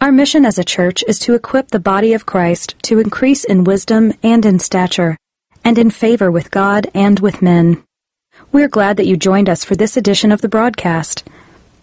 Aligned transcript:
Our 0.00 0.12
mission 0.12 0.46
as 0.46 0.60
a 0.60 0.64
church 0.64 1.02
is 1.08 1.18
to 1.20 1.34
equip 1.34 1.68
the 1.68 1.80
body 1.80 2.12
of 2.12 2.24
Christ 2.24 2.76
to 2.82 3.00
increase 3.00 3.42
in 3.42 3.64
wisdom 3.64 4.12
and 4.22 4.46
in 4.46 4.60
stature, 4.60 5.16
and 5.64 5.76
in 5.76 5.90
favor 5.90 6.30
with 6.30 6.52
God 6.52 6.88
and 6.94 7.18
with 7.18 7.42
men. 7.42 7.82
We're 8.52 8.68
glad 8.68 8.96
that 8.98 9.08
you 9.08 9.16
joined 9.16 9.48
us 9.48 9.64
for 9.64 9.74
this 9.74 9.96
edition 9.96 10.30
of 10.30 10.40
the 10.40 10.48
broadcast. 10.48 11.24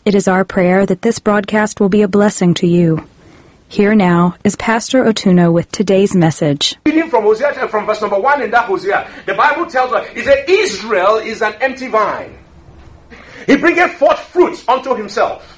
It 0.05 0.15
is 0.15 0.29
our 0.29 0.45
prayer 0.45 0.85
that 0.85 1.01
this 1.01 1.19
broadcast 1.19 1.81
will 1.81 1.89
be 1.89 2.03
a 2.03 2.07
blessing 2.07 2.53
to 2.55 2.67
you. 2.67 3.05
Here 3.67 3.93
now 3.93 4.35
is 4.45 4.55
Pastor 4.55 5.03
Otuno 5.03 5.51
with 5.51 5.69
today's 5.73 6.15
message. 6.15 6.77
Reading 6.85 7.09
from 7.09 7.23
Hosea, 7.23 7.67
from 7.67 7.85
verse 7.85 7.99
number 7.99 8.19
one 8.19 8.41
in 8.41 8.49
that 8.51 8.63
Hosea, 8.63 9.09
the 9.25 9.33
Bible 9.33 9.65
tells 9.65 9.91
us, 9.91 10.07
"Is 10.15 10.25
that 10.25 10.49
Israel 10.49 11.17
is 11.17 11.41
an 11.41 11.53
empty 11.59 11.87
vine. 11.87 12.37
He 13.45 13.57
bringeth 13.57 13.91
forth 13.95 14.19
fruits 14.19 14.63
unto 14.69 14.95
himself." 14.95 15.51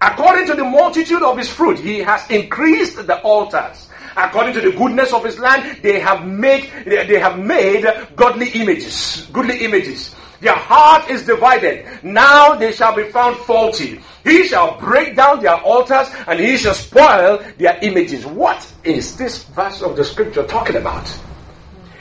According 0.00 0.46
to 0.46 0.54
the 0.54 0.64
multitude 0.64 1.22
of 1.22 1.36
his 1.36 1.48
fruit, 1.48 1.78
he 1.78 1.98
has 1.98 2.28
increased 2.30 3.06
the 3.06 3.20
altars. 3.20 3.88
According 4.16 4.54
to 4.54 4.60
the 4.60 4.72
goodness 4.72 5.12
of 5.12 5.24
his 5.24 5.38
land, 5.38 5.82
they 5.82 6.00
have 6.00 6.26
made 6.26 6.70
they 6.84 7.18
have 7.18 7.38
made 7.38 7.86
godly 8.16 8.48
images, 8.50 9.28
goodly 9.32 9.58
images. 9.64 10.14
Their 10.40 10.54
heart 10.54 11.10
is 11.10 11.26
divided. 11.26 11.86
Now 12.02 12.54
they 12.54 12.72
shall 12.72 12.96
be 12.96 13.04
found 13.04 13.36
faulty. 13.36 14.00
He 14.24 14.44
shall 14.48 14.80
break 14.80 15.16
down 15.16 15.42
their 15.42 15.56
altars 15.56 16.08
and 16.26 16.40
he 16.40 16.56
shall 16.56 16.74
spoil 16.74 17.44
their 17.58 17.78
images. 17.82 18.24
What 18.24 18.66
is 18.82 19.16
this 19.16 19.44
verse 19.44 19.82
of 19.82 19.96
the 19.96 20.04
scripture 20.04 20.46
talking 20.46 20.76
about? 20.76 21.06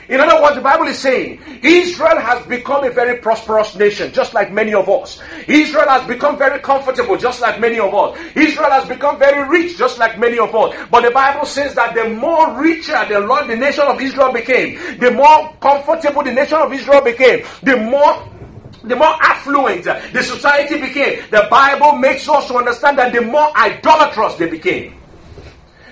In 0.09 0.19
other 0.19 0.41
words, 0.41 0.55
the 0.55 0.61
Bible 0.61 0.88
is 0.88 0.97
saying 0.97 1.39
Israel 1.61 2.19
has 2.19 2.43
become 2.47 2.83
a 2.83 2.89
very 2.89 3.19
prosperous 3.19 3.75
nation, 3.75 4.11
just 4.11 4.33
like 4.33 4.52
many 4.52 4.73
of 4.73 4.89
us. 4.89 5.21
Israel 5.47 5.88
has 5.88 6.05
become 6.07 6.35
very 6.35 6.59
comfortable, 6.59 7.15
just 7.15 7.41
like 7.41 7.59
many 7.59 7.77
of 7.77 7.93
us. 7.93 8.17
Israel 8.35 8.71
has 8.71 8.89
become 8.89 9.19
very 9.19 9.47
rich, 9.47 9.77
just 9.77 9.99
like 9.99 10.17
many 10.17 10.39
of 10.39 10.53
us. 10.55 10.75
But 10.89 11.02
the 11.02 11.11
Bible 11.11 11.45
says 11.45 11.75
that 11.75 11.93
the 11.93 12.09
more 12.09 12.59
richer 12.59 13.05
the 13.07 13.19
Lord, 13.19 13.47
the 13.47 13.55
nation 13.55 13.83
of 13.85 14.02
Israel 14.02 14.33
became, 14.33 14.80
the 14.97 15.11
more 15.11 15.53
comfortable 15.61 16.23
the 16.23 16.33
nation 16.33 16.57
of 16.57 16.73
Israel 16.73 17.02
became, 17.02 17.45
the 17.61 17.77
more 17.77 18.25
the 18.83 18.95
more 18.95 19.15
affluent 19.21 19.83
the 19.83 20.23
society 20.23 20.80
became, 20.80 21.21
the 21.30 21.47
Bible 21.52 21.97
makes 21.97 22.27
us 22.30 22.47
to 22.47 22.55
understand 22.55 22.97
that 22.97 23.13
the 23.13 23.21
more 23.21 23.55
idolatrous 23.57 24.35
they 24.35 24.49
became 24.49 24.98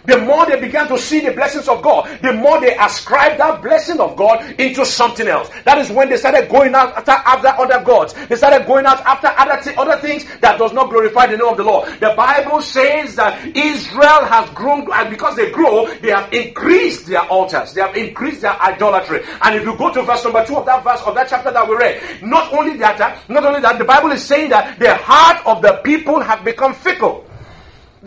the 0.08 0.18
more 0.20 0.46
they 0.46 0.60
began 0.60 0.88
to 0.88 0.98
see 0.98 1.20
the 1.20 1.34
blessings 1.34 1.68
of 1.68 1.82
God, 1.82 2.10
the 2.22 2.34
more 2.34 2.60
they 2.62 2.76
ascribed 2.78 3.40
that 3.40 3.62
blessing 3.62 4.00
of 4.00 4.16
God 4.16 4.44
into 4.60 4.86
something 4.86 5.28
else. 5.28 5.50
That 5.66 5.78
is 5.78 5.92
when 5.92 6.10
they 6.10 6.16
started 6.18 6.50
going 6.50 6.74
out 6.74 6.96
after, 6.96 7.12
after 7.12 7.50
other 7.50 7.84
gods. 7.84 8.14
They 8.28 8.38
started 8.38 8.66
going 8.66 8.86
out 8.86 9.06
after 9.06 9.28
other, 9.28 9.62
th- 9.62 9.78
other 9.78 9.98
things 9.98 10.26
that 10.40 10.58
does 10.58 10.72
not 10.72 10.90
glorify 10.90 11.28
the 11.28 11.38
name 11.38 11.48
of 11.48 11.58
the 11.58 11.64
Lord. 11.66 11.90
The 12.00 12.14
Bible 12.16 12.62
says 12.62 13.16
that 13.18 13.46
Israel 13.56 14.26
has 14.26 14.50
grown, 14.52 14.88
and 14.94 15.10
because 15.10 15.36
they 15.36 15.52
grow, 15.52 15.94
they 15.98 16.10
have 16.10 16.32
increased 16.32 17.08
their 17.08 17.24
altars. 17.24 17.74
They 17.74 17.82
have 17.82 17.96
increased 17.96 18.42
their 18.42 18.60
idolatry. 18.62 19.24
And 19.42 19.56
if 19.56 19.64
you 19.64 19.78
go 19.78 19.94
to 19.94 20.04
verse 20.04 20.24
number 20.24 20.46
two 20.46 20.56
of 20.56 20.66
that 20.68 20.86
verse 20.86 21.02
of 21.02 21.16
that 21.16 21.28
chapter 21.30 21.52
that 21.52 21.68
we 21.68 21.76
read, 21.76 22.24
not 22.24 22.54
only 22.54 22.78
that, 22.78 23.00
uh, 23.02 23.18
not 23.28 23.44
only 23.44 23.60
that, 23.60 23.78
the 23.78 23.86
Bible 23.86 24.12
is 24.12 24.24
saying 24.24 24.52
that 24.52 24.80
the 24.80 24.96
heart 24.96 25.46
of 25.46 25.62
the 25.62 25.82
people 25.84 26.22
have 26.22 26.46
become 26.46 26.74
fickle. 26.74 27.26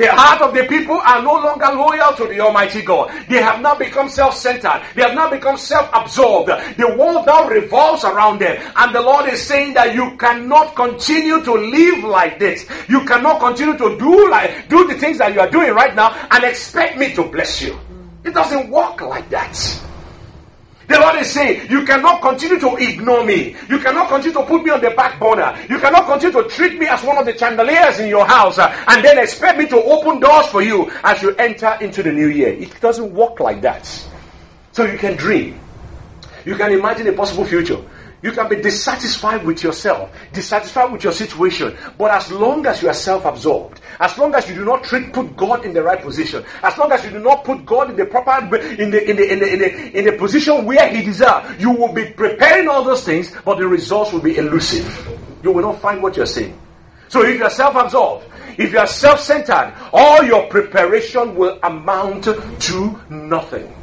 The 0.00 0.10
heart 0.10 0.40
of 0.40 0.54
the 0.54 0.64
people 0.64 0.96
are 0.96 1.22
no 1.22 1.34
longer 1.34 1.66
loyal 1.76 2.14
to 2.16 2.26
the 2.26 2.40
Almighty 2.40 2.80
God. 2.80 3.12
They 3.28 3.42
have 3.42 3.60
now 3.60 3.74
become 3.74 4.08
self-centered. 4.08 4.80
They 4.94 5.02
have 5.02 5.14
now 5.14 5.28
become 5.28 5.58
self-absorbed. 5.58 6.48
The 6.78 6.88
world 6.96 7.26
now 7.26 7.46
revolves 7.46 8.02
around 8.02 8.38
them. 8.38 8.56
And 8.76 8.94
the 8.94 9.02
Lord 9.02 9.28
is 9.28 9.44
saying 9.44 9.74
that 9.74 9.94
you 9.94 10.16
cannot 10.16 10.74
continue 10.74 11.44
to 11.44 11.52
live 11.52 12.04
like 12.04 12.38
this. 12.38 12.64
You 12.88 13.04
cannot 13.04 13.40
continue 13.40 13.76
to 13.76 13.98
do 13.98 14.30
like, 14.30 14.70
do 14.70 14.88
the 14.88 14.94
things 14.94 15.18
that 15.18 15.34
you 15.34 15.40
are 15.40 15.50
doing 15.50 15.74
right 15.74 15.94
now 15.94 16.16
and 16.30 16.44
expect 16.44 16.96
me 16.96 17.12
to 17.12 17.24
bless 17.24 17.60
you. 17.60 17.78
It 18.24 18.32
doesn't 18.32 18.70
work 18.70 19.02
like 19.02 19.28
that. 19.28 19.52
The 20.90 20.98
Lord 20.98 21.20
is 21.20 21.30
saying, 21.30 21.70
You 21.70 21.84
cannot 21.84 22.20
continue 22.20 22.58
to 22.58 22.74
ignore 22.74 23.24
me. 23.24 23.54
You 23.68 23.78
cannot 23.78 24.08
continue 24.08 24.34
to 24.34 24.44
put 24.44 24.64
me 24.64 24.70
on 24.72 24.80
the 24.80 24.90
back 24.90 25.20
burner. 25.20 25.56
You 25.68 25.78
cannot 25.78 26.06
continue 26.06 26.42
to 26.42 26.48
treat 26.48 26.80
me 26.80 26.86
as 26.88 27.04
one 27.04 27.16
of 27.16 27.24
the 27.24 27.38
chandeliers 27.38 28.00
in 28.00 28.08
your 28.08 28.26
house 28.26 28.58
uh, 28.58 28.74
and 28.88 29.04
then 29.04 29.16
expect 29.16 29.56
me 29.56 29.68
to 29.68 29.80
open 29.84 30.18
doors 30.18 30.46
for 30.46 30.62
you 30.62 30.90
as 31.04 31.22
you 31.22 31.32
enter 31.36 31.78
into 31.80 32.02
the 32.02 32.10
new 32.10 32.26
year. 32.26 32.48
It 32.48 32.80
doesn't 32.80 33.14
work 33.14 33.38
like 33.38 33.60
that. 33.62 33.86
So 34.72 34.84
you 34.84 34.98
can 34.98 35.14
dream. 35.14 35.60
You 36.44 36.56
can 36.56 36.72
imagine 36.72 37.06
a 37.06 37.12
possible 37.12 37.44
future. 37.44 37.78
You 38.22 38.32
can 38.32 38.48
be 38.48 38.56
dissatisfied 38.56 39.44
with 39.44 39.62
yourself, 39.62 40.10
dissatisfied 40.32 40.92
with 40.92 41.02
your 41.02 41.12
situation. 41.12 41.76
But 41.96 42.10
as 42.10 42.30
long 42.30 42.66
as 42.66 42.82
you 42.82 42.88
are 42.88 42.94
self 42.94 43.24
absorbed, 43.24 43.80
as 43.98 44.16
long 44.18 44.34
as 44.34 44.48
you 44.48 44.54
do 44.54 44.64
not 44.64 44.84
treat, 44.84 45.12
put 45.12 45.36
God 45.36 45.64
in 45.64 45.72
the 45.72 45.82
right 45.82 46.00
position, 46.00 46.44
as 46.62 46.76
long 46.76 46.92
as 46.92 47.02
you 47.04 47.10
do 47.10 47.18
not 47.18 47.44
put 47.44 47.64
God 47.64 47.90
in 47.90 47.96
the 47.96 48.04
proper, 48.04 48.44
in 48.54 48.90
the, 48.90 49.10
in 49.10 49.16
the, 49.16 49.32
in 49.32 49.38
the, 49.38 49.52
in 49.52 49.58
the, 49.58 49.98
in 49.98 50.04
the 50.04 50.12
position 50.12 50.66
where 50.66 50.94
He 50.94 51.02
deserves, 51.02 51.60
you 51.60 51.70
will 51.70 51.92
be 51.92 52.10
preparing 52.10 52.68
all 52.68 52.84
those 52.84 53.04
things, 53.04 53.34
but 53.44 53.58
the 53.58 53.66
results 53.66 54.12
will 54.12 54.20
be 54.20 54.36
elusive. 54.36 55.18
You 55.42 55.52
will 55.52 55.62
not 55.62 55.80
find 55.80 56.02
what 56.02 56.16
you're 56.16 56.26
saying. 56.26 56.58
So 57.08 57.22
if 57.22 57.38
you 57.38 57.44
are 57.44 57.50
self 57.50 57.74
absorbed, 57.74 58.26
if 58.58 58.72
you 58.72 58.78
are 58.78 58.86
self 58.86 59.20
centered, 59.20 59.74
all 59.92 60.22
your 60.22 60.46
preparation 60.48 61.34
will 61.34 61.58
amount 61.62 62.24
to 62.24 63.00
nothing. 63.08 63.74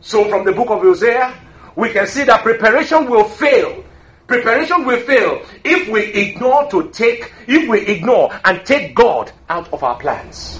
So 0.00 0.24
from 0.28 0.44
the 0.44 0.52
book 0.52 0.70
of 0.70 0.80
Hosea, 0.80 1.34
we 1.78 1.90
can 1.90 2.08
see 2.08 2.24
that 2.24 2.42
preparation 2.42 3.08
will 3.08 3.22
fail. 3.22 3.84
Preparation 4.26 4.84
will 4.84 4.98
fail 4.98 5.46
if 5.62 5.88
we 5.88 6.06
ignore 6.06 6.68
to 6.72 6.90
take, 6.90 7.32
if 7.46 7.68
we 7.68 7.86
ignore 7.86 8.36
and 8.44 8.66
take 8.66 8.96
God 8.96 9.30
out 9.48 9.72
of 9.72 9.84
our 9.84 9.96
plans. 9.96 10.58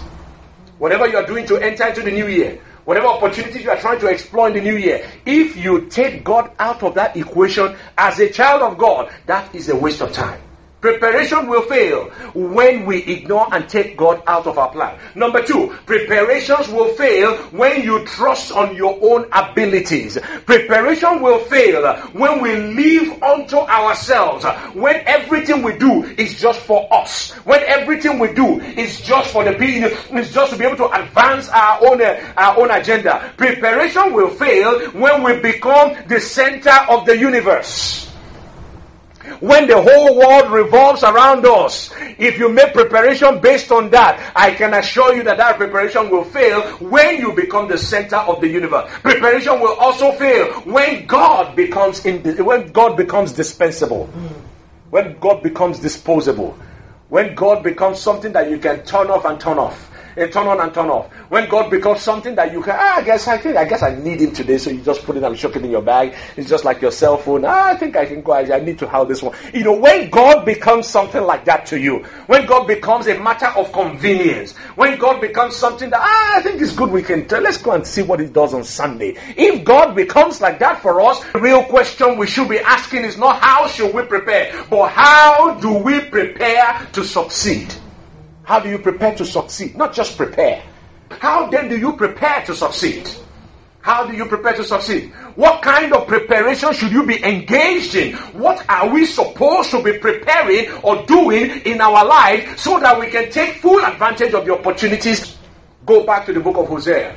Whatever 0.79 1.09
you 1.09 1.17
are 1.17 1.27
doing 1.27 1.45
to 1.47 1.57
enter 1.57 1.89
into 1.89 2.03
the 2.03 2.13
new 2.13 2.29
year, 2.29 2.61
whatever 2.85 3.09
opportunities 3.09 3.65
you 3.65 3.71
are 3.71 3.77
trying 3.77 3.99
to 3.99 4.07
explore 4.07 4.47
in 4.47 4.55
the 4.55 4.61
new 4.61 4.77
year, 4.77 5.11
if 5.27 5.57
you 5.57 5.87
take 5.87 6.23
God 6.23 6.53
out 6.61 6.85
of 6.85 6.95
that 6.95 7.17
equation 7.17 7.75
as 7.99 8.21
a 8.21 8.31
child 8.31 8.63
of 8.63 8.79
God, 8.79 9.13
that 9.27 9.53
is 9.53 9.69
a 9.69 9.75
waste 9.77 10.01
of 10.01 10.13
time. 10.13 10.41
Preparation 10.81 11.49
will 11.49 11.63
fail 11.63 12.05
when 12.35 12.87
we 12.87 13.03
ignore 13.05 13.53
and 13.53 13.69
take 13.69 13.97
God 13.97 14.23
out 14.29 14.47
of 14.47 14.59
our 14.59 14.71
plan. 14.71 14.97
Number 15.17 15.43
two, 15.43 15.77
preparations 15.87 16.69
will 16.69 16.95
fail 16.95 17.37
when 17.51 17.83
you 17.83 18.05
trust 18.07 18.53
on 18.53 18.77
your 18.77 18.97
own 19.03 19.27
abilities. 19.33 20.19
Preparation 20.47 21.21
will 21.21 21.41
fail 21.41 21.97
when 22.13 22.41
we 22.41 22.55
live 22.55 23.21
unto 23.23 23.57
ourselves. 23.57 24.45
When 24.75 24.97
everything 25.07 25.63
we 25.63 25.77
do 25.79 26.05
is 26.17 26.41
just 26.41 26.61
for 26.61 26.87
us. 26.93 27.33
When 27.45 27.61
everything 27.65 28.21
we 28.21 28.33
do 28.33 28.61
is 28.61 29.01
just 29.01 29.33
for 29.33 29.43
the 29.43 29.55
people, 29.55 29.91
is 30.17 30.33
just 30.33 30.53
to 30.53 30.59
be 30.59 30.65
able 30.65 30.77
to 30.77 30.91
advance 30.93 31.49
our 31.49 31.87
own, 31.89 32.01
eh, 32.01 32.23
our 32.37 32.57
own 32.57 32.71
agenda. 32.71 33.33
Preparation 33.37 34.13
will 34.13 34.31
fail 34.31 34.91
when 34.93 35.25
we 35.25 35.41
become 35.41 35.97
the 36.07 36.21
center 36.21 36.75
of 36.89 37.05
the 37.05 37.19
universe 37.19 38.08
when 39.41 39.67
the 39.67 39.81
whole 39.81 40.17
world 40.17 40.51
revolves 40.51 41.03
around 41.03 41.47
us, 41.47 41.91
if 42.19 42.39
you 42.39 42.49
make 42.49 42.73
preparation 42.73 43.41
based 43.41 43.71
on 43.71 43.91
that, 43.91 44.33
I 44.35 44.53
can 44.53 44.75
assure 44.75 45.15
you 45.15 45.23
that 45.25 45.37
that 45.39 45.57
preparation 45.57 46.11
will 46.11 46.25
fail 46.25 46.63
when 46.79 47.19
you 47.19 47.33
become 47.33 47.69
the 47.69 47.79
center 47.79 48.17
of 48.17 48.41
the 48.41 48.49
universe. 48.49 48.91
Preparation 49.03 49.61
will 49.61 49.77
also 49.79 50.13
fail 50.13 50.47
when 50.63 51.07
God 51.07 51.55
becomes 51.55 52.05
in, 52.05 52.23
when 52.45 52.73
God 52.73 52.97
becomes 52.97 53.33
dispensable, 53.33 54.07
when 54.91 55.19
God 55.19 55.43
becomes 55.43 55.79
disposable, 55.79 56.59
when 57.09 57.35
God 57.35 57.63
becomes 57.63 57.99
something 58.01 58.33
that 58.33 58.51
you 58.51 58.59
can 58.59 58.83
turn 58.85 59.09
off 59.09 59.25
and 59.25 59.41
turn 59.41 59.59
off 59.59 59.91
and 60.21 60.33
turn 60.33 60.47
on 60.47 60.61
and 60.61 60.73
turn 60.75 60.89
off. 60.89 61.13
When 61.31 61.49
God 61.49 61.71
becomes 61.71 62.01
something 62.01 62.35
that 62.35 62.53
you 62.53 62.63
can, 62.63 62.77
ah, 62.79 62.97
I 62.97 63.03
guess 63.03 63.29
I 63.29 63.39
think 63.39 63.57
I 63.57 63.65
guess 63.65 63.83
I 63.83 63.95
need 63.95 64.21
him 64.21 64.33
today, 64.33 64.59
so 64.59 64.71
you 64.71 64.81
just 64.81 65.03
put 65.05 65.17
it 65.17 65.23
and 65.23 65.37
chuck 65.37 65.57
it 65.57 65.65
in 65.65 65.71
your 65.71 65.83
bag. 65.83 66.15
It's 66.37 66.49
just 66.49 66.65
like 66.65 66.81
your 66.81 66.91
cell 66.91 67.17
phone. 67.17 67.45
Ah, 67.45 67.69
I 67.69 67.77
think 67.77 67.97
I 67.97 68.07
can 68.07 68.23
go. 68.23 68.33
I, 68.33 68.59
need 68.59 68.79
to 68.81 68.89
have 68.89 69.09
this 69.09 69.23
one. 69.23 69.37
You 69.55 69.65
know, 69.65 69.73
when 69.73 70.11
God 70.11 70.45
becomes 70.45 70.87
something 70.87 71.23
like 71.23 71.45
that 71.45 71.67
to 71.67 71.79
you, 71.79 71.99
when 72.27 72.47
God 72.47 72.67
becomes 72.67 73.07
a 73.07 73.19
matter 73.19 73.47
of 73.47 73.73
convenience, 73.73 74.57
when 74.77 74.99
God 74.99 75.21
becomes 75.21 75.57
something 75.57 75.91
that 75.91 76.01
ah, 76.01 76.39
I 76.39 76.43
think 76.43 76.61
it's 76.61 76.75
good 76.75 76.91
we 76.91 77.03
can 77.03 77.29
tell. 77.29 77.41
Let's 77.41 77.59
go 77.59 77.73
and 77.73 77.87
see 77.87 78.03
what 78.03 78.21
He 78.21 78.27
does 78.27 78.55
on 78.55 78.65
Sunday. 78.65 79.17
If 79.37 79.65
God 79.65 79.95
becomes 79.95 80.41
like 80.41 80.59
that 80.59 80.83
for 80.83 81.01
us, 81.01 81.23
the 81.33 81.41
real 81.41 81.65
question 81.65 82.19
we 82.19 82.27
should 82.27 82.49
be 82.49 82.59
asking 82.59 83.05
is 83.05 83.17
not 83.17 83.41
how 83.41 83.69
should 83.69 83.95
we 83.95 84.03
prepare, 84.03 84.65
but 84.69 84.89
how 84.89 85.55
do 85.61 85.75
we 85.75 86.01
prepare 86.01 86.87
to 86.93 87.05
succeed? 87.05 87.75
How 88.49 88.61
do 88.61 88.71
you 88.71 88.79
prepare 88.79 89.15
to 89.17 89.27
succeed? 89.27 89.77
Not 89.77 89.93
just 89.93 90.17
prepare. 90.17 90.63
how 91.11 91.51
then 91.51 91.69
do 91.69 91.77
you 91.77 91.93
prepare 91.93 92.43
to 92.47 92.57
succeed? 92.57 93.07
How 93.83 94.07
do 94.07 94.17
you 94.17 94.25
prepare 94.25 94.55
to 94.55 94.65
succeed? 94.65 95.13
What 95.35 95.61
kind 95.61 95.93
of 95.93 96.07
preparation 96.07 96.73
should 96.73 96.91
you 96.91 97.05
be 97.05 97.23
engaged 97.23 97.95
in? 97.95 98.15
What 98.33 98.65
are 98.71 98.89
we 98.89 99.05
supposed 99.05 99.71
to 99.73 99.83
be 99.83 99.99
preparing 99.99 100.71
or 100.83 101.05
doing 101.05 101.61
in 101.67 101.83
our 101.83 102.07
life 102.07 102.59
so 102.59 102.81
that 102.81 102.99
we 102.99 103.09
can 103.09 103.31
take 103.31 103.57
full 103.57 103.85
advantage 103.85 104.33
of 104.33 104.47
the 104.47 104.55
opportunities? 104.55 105.37
Go 105.85 106.07
back 106.07 106.25
to 106.25 106.33
the 106.33 106.41
book 106.41 106.57
of 106.57 106.69
Hosea. 106.69 107.15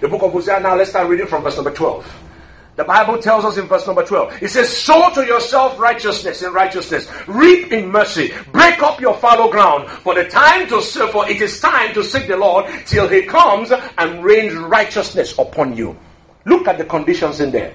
The 0.00 0.08
book 0.08 0.22
of 0.22 0.32
Hosea, 0.32 0.58
now 0.58 0.74
let's 0.74 0.88
start 0.88 1.06
reading 1.06 1.26
from 1.26 1.42
verse 1.42 1.56
number 1.56 1.70
12. 1.70 2.23
The 2.76 2.84
Bible 2.84 3.18
tells 3.18 3.44
us 3.44 3.56
in 3.56 3.66
verse 3.66 3.86
number 3.86 4.04
12, 4.04 4.42
it 4.42 4.48
says, 4.48 4.68
Sow 4.68 5.08
to 5.14 5.24
yourself 5.24 5.78
righteousness 5.78 6.42
in 6.42 6.52
righteousness, 6.52 7.08
reap 7.28 7.72
in 7.72 7.88
mercy, 7.88 8.32
break 8.50 8.82
up 8.82 9.00
your 9.00 9.14
fallow 9.14 9.48
ground, 9.48 9.88
for 9.88 10.14
the 10.14 10.24
time 10.24 10.66
to 10.68 10.82
serve, 10.82 11.10
for 11.10 11.28
it 11.28 11.40
is 11.40 11.60
time 11.60 11.94
to 11.94 12.02
seek 12.02 12.26
the 12.26 12.36
Lord 12.36 12.66
till 12.86 13.06
he 13.06 13.22
comes 13.22 13.72
and 13.98 14.24
rains 14.24 14.54
righteousness 14.54 15.38
upon 15.38 15.76
you. 15.76 15.96
Look 16.46 16.66
at 16.66 16.78
the 16.78 16.84
conditions 16.84 17.40
in 17.40 17.52
there. 17.52 17.74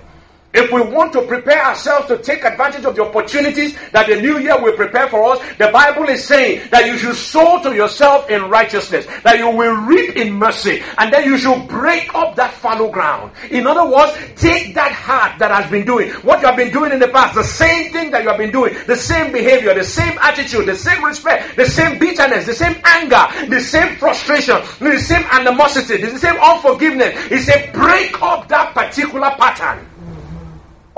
If 0.52 0.72
we 0.72 0.82
want 0.82 1.14
to 1.14 1.22
prepare 1.22 1.64
ourselves 1.64 2.08
to 2.08 2.18
take 2.18 2.44
advantage 2.44 2.84
of 2.84 2.96
the 2.96 3.04
opportunities 3.04 3.78
that 3.92 4.08
the 4.08 4.20
new 4.20 4.40
year 4.40 4.60
will 4.60 4.76
prepare 4.76 5.08
for 5.08 5.24
us, 5.32 5.40
the 5.60 5.68
Bible 5.68 6.10
is 6.10 6.26
saying 6.26 6.70
that 6.72 6.88
you 6.88 6.98
should 6.98 7.16
sow 7.16 7.62
to 7.62 7.76
yourself 7.76 8.28
in 8.32 8.50
righteousness, 8.50 9.06
that 9.24 9.38
you 9.38 9.48
will 9.48 9.76
reap 9.76 10.16
in 10.16 10.34
mercy, 10.34 10.82
and 10.98 11.14
then 11.14 11.26
you 11.26 11.38
should 11.38 11.68
break 11.68 12.14
up 12.16 12.36
that 12.36 12.52
fallow 12.52 12.90
ground. 12.90 13.32
In 13.52 13.68
other 13.68 13.86
words, 13.86 14.18
take 14.36 14.74
that 14.74 14.92
heart 14.92 15.38
that 15.38 15.52
has 15.52 15.70
been 15.70 15.86
doing 15.86 16.10
what 16.24 16.42
you 16.42 16.48
have 16.48 16.58
been 16.58 16.74
doing 16.74 16.92
in 16.94 17.00
the 17.00 17.10
past, 17.10 17.36
the 17.36 17.44
same 17.44 17.92
thing 17.92 18.10
that 18.10 18.24
you 18.24 18.30
have 18.30 18.40
been 18.40 18.52
doing, 18.52 18.76
the 18.88 18.96
same 18.96 19.32
behavior, 19.32 19.76
the 19.76 19.84
same 19.84 20.18
attitude, 20.20 20.66
the 20.66 20.76
same 20.76 21.06
respect, 21.06 21.58
the 21.58 21.66
same 21.66 22.00
bitterness, 22.00 22.48
the 22.48 22.56
same 22.56 22.76
anger, 22.86 23.24
the 23.50 23.62
same 23.62 23.96
frustration, 23.98 24.58
the 24.80 25.00
same 25.00 25.26
animosity, 25.32 25.98
the 25.98 26.18
same 26.18 26.38
unforgiveness. 26.38 27.22
He 27.28 27.38
said, 27.38 27.72
break 27.72 28.20
up 28.24 28.48
that 28.48 28.74
particular 28.74 29.30
pattern 29.38 29.86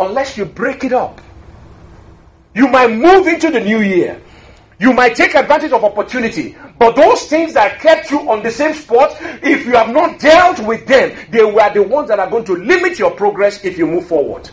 unless 0.02 0.38
you 0.38 0.46
break 0.46 0.84
it 0.84 0.94
up. 0.94 1.22
You 2.54 2.68
might 2.68 2.92
move 2.92 3.28
into 3.28 3.50
the 3.50 3.60
new 3.60 3.80
year. 3.80 4.22
You 4.80 4.94
might 4.94 5.16
take 5.16 5.36
advantage 5.36 5.72
of 5.72 5.84
opportunity, 5.84 6.58
but 6.80 6.96
those 6.96 7.28
things 7.28 7.54
that 7.54 7.80
kept 7.80 8.10
you 8.10 8.28
on 8.30 8.42
the 8.42 8.50
same 8.50 8.74
spot, 8.74 9.16
if 9.44 9.66
you 9.66 9.74
have 9.74 9.90
not 9.90 10.20
dealt 10.20 10.60
with 10.66 10.88
them, 10.88 11.16
they 11.30 11.44
were 11.44 11.72
the 11.72 11.84
ones 11.84 12.08
that 12.08 12.20
are 12.20 12.30
going 12.30 12.46
to 12.46 12.56
limit 12.56 12.98
your 12.98 13.12
progress 13.12 13.64
if 13.64 13.78
you 13.78 13.86
move 13.86 14.08
forward. 14.08 14.50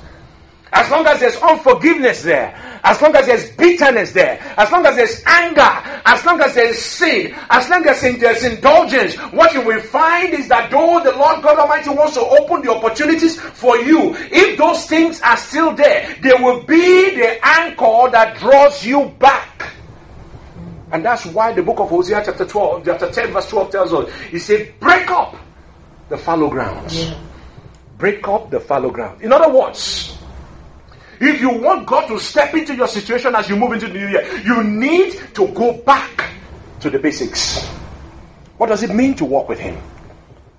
As 0.72 0.90
long 0.90 1.06
as 1.06 1.20
there's 1.20 1.36
unforgiveness 1.36 2.22
there, 2.22 2.54
as 2.84 3.00
long 3.00 3.14
as 3.16 3.26
there's 3.26 3.50
bitterness 3.52 4.12
there, 4.12 4.38
as 4.56 4.70
long 4.70 4.84
as 4.86 4.96
there's 4.96 5.22
anger, 5.26 5.60
as 6.04 6.24
long 6.24 6.40
as 6.40 6.54
there's 6.54 6.78
sin, 6.78 7.34
as 7.50 7.68
long 7.68 7.86
as 7.86 8.00
there's 8.00 8.44
indulgence, 8.44 9.16
what 9.32 9.52
you 9.52 9.62
will 9.62 9.80
find 9.80 10.34
is 10.34 10.48
that 10.48 10.70
though 10.70 11.00
the 11.02 11.12
Lord 11.12 11.42
God 11.42 11.58
Almighty 11.58 11.90
wants 11.90 12.14
to 12.14 12.20
open 12.20 12.62
the 12.62 12.72
opportunities 12.72 13.40
for 13.40 13.78
you, 13.78 14.14
if 14.16 14.58
those 14.58 14.86
things 14.86 15.20
are 15.22 15.36
still 15.36 15.74
there, 15.74 16.14
they 16.22 16.34
will 16.34 16.62
be 16.62 17.16
the 17.16 17.38
anchor 17.46 18.10
that 18.10 18.36
draws 18.38 18.84
you 18.84 19.06
back. 19.18 19.72
And 20.90 21.04
that's 21.04 21.26
why 21.26 21.52
the 21.52 21.62
book 21.62 21.80
of 21.80 21.90
Hosea, 21.90 22.22
chapter 22.24 22.46
12, 22.46 22.84
chapter 22.84 23.10
10, 23.10 23.32
verse 23.32 23.48
12 23.48 23.70
tells 23.70 23.92
us, 23.92 24.12
He 24.30 24.38
said, 24.38 24.72
break 24.80 25.10
up 25.10 25.36
the 26.08 26.16
fallow 26.16 26.48
grounds. 26.48 27.04
Yeah. 27.04 27.18
Break 27.98 28.26
up 28.28 28.50
the 28.50 28.60
fallow 28.60 28.90
ground. 28.90 29.20
In 29.22 29.32
other 29.32 29.52
words, 29.52 30.17
if 31.20 31.40
you 31.40 31.50
want 31.50 31.86
God 31.86 32.06
to 32.08 32.18
step 32.18 32.54
into 32.54 32.74
your 32.74 32.88
situation 32.88 33.34
as 33.34 33.48
you 33.48 33.56
move 33.56 33.72
into 33.72 33.88
the 33.88 33.94
new 33.94 34.08
year, 34.08 34.42
you 34.42 34.62
need 34.62 35.14
to 35.34 35.48
go 35.48 35.72
back 35.72 36.30
to 36.80 36.90
the 36.90 36.98
basics. 36.98 37.66
What 38.56 38.68
does 38.68 38.82
it 38.82 38.94
mean 38.94 39.14
to 39.16 39.24
walk 39.24 39.48
with 39.48 39.58
Him? 39.58 39.76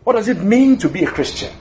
What 0.04 0.14
does 0.14 0.28
it 0.28 0.42
mean 0.42 0.78
to 0.78 0.90
be 0.90 1.04
a 1.04 1.08
Christian? 1.08 1.52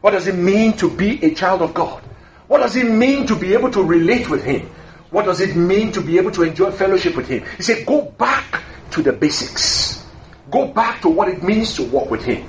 What 0.00 0.12
does 0.12 0.26
it 0.26 0.34
mean 0.34 0.72
to 0.78 0.90
be 0.90 1.24
a 1.24 1.34
child 1.34 1.62
of 1.62 1.74
God? 1.74 2.02
What 2.48 2.58
does 2.58 2.76
it 2.76 2.86
mean 2.86 3.26
to 3.26 3.36
be 3.36 3.52
able 3.54 3.70
to 3.70 3.82
relate 3.82 4.28
with 4.28 4.44
Him? 4.44 4.68
What 5.10 5.26
does 5.26 5.40
it 5.40 5.56
mean 5.56 5.92
to 5.92 6.00
be 6.00 6.18
able 6.18 6.30
to 6.32 6.42
enjoy 6.42 6.70
fellowship 6.70 7.16
with 7.16 7.28
Him? 7.28 7.44
He 7.56 7.62
said, 7.62 7.86
go 7.86 8.02
back 8.02 8.62
to 8.92 9.02
the 9.02 9.12
basics. 9.12 10.04
Go 10.50 10.66
back 10.68 11.00
to 11.02 11.08
what 11.08 11.28
it 11.28 11.42
means 11.42 11.74
to 11.76 11.84
walk 11.84 12.10
with 12.10 12.24
Him. 12.24 12.48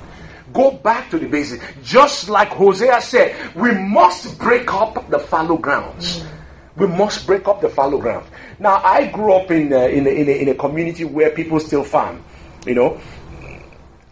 Go 0.54 0.70
back 0.70 1.10
to 1.10 1.18
the 1.18 1.26
basics. 1.26 1.64
Just 1.82 2.28
like 2.30 2.48
Hosea 2.48 3.00
said, 3.02 3.34
we 3.56 3.72
must 3.72 4.38
break 4.38 4.72
up 4.72 5.10
the 5.10 5.18
fallow 5.18 5.58
grounds. 5.58 6.20
Mm. 6.20 6.28
We 6.76 6.86
must 6.86 7.26
break 7.26 7.48
up 7.48 7.60
the 7.60 7.68
fallow 7.68 7.98
ground. 7.98 8.26
Now, 8.60 8.76
I 8.76 9.06
grew 9.06 9.32
up 9.32 9.50
in 9.50 9.72
a, 9.72 9.88
in, 9.88 10.06
a, 10.06 10.10
in, 10.10 10.28
a, 10.28 10.32
in 10.42 10.48
a 10.48 10.54
community 10.54 11.04
where 11.04 11.30
people 11.30 11.58
still 11.58 11.82
farm, 11.82 12.22
you 12.66 12.74
know. 12.74 13.00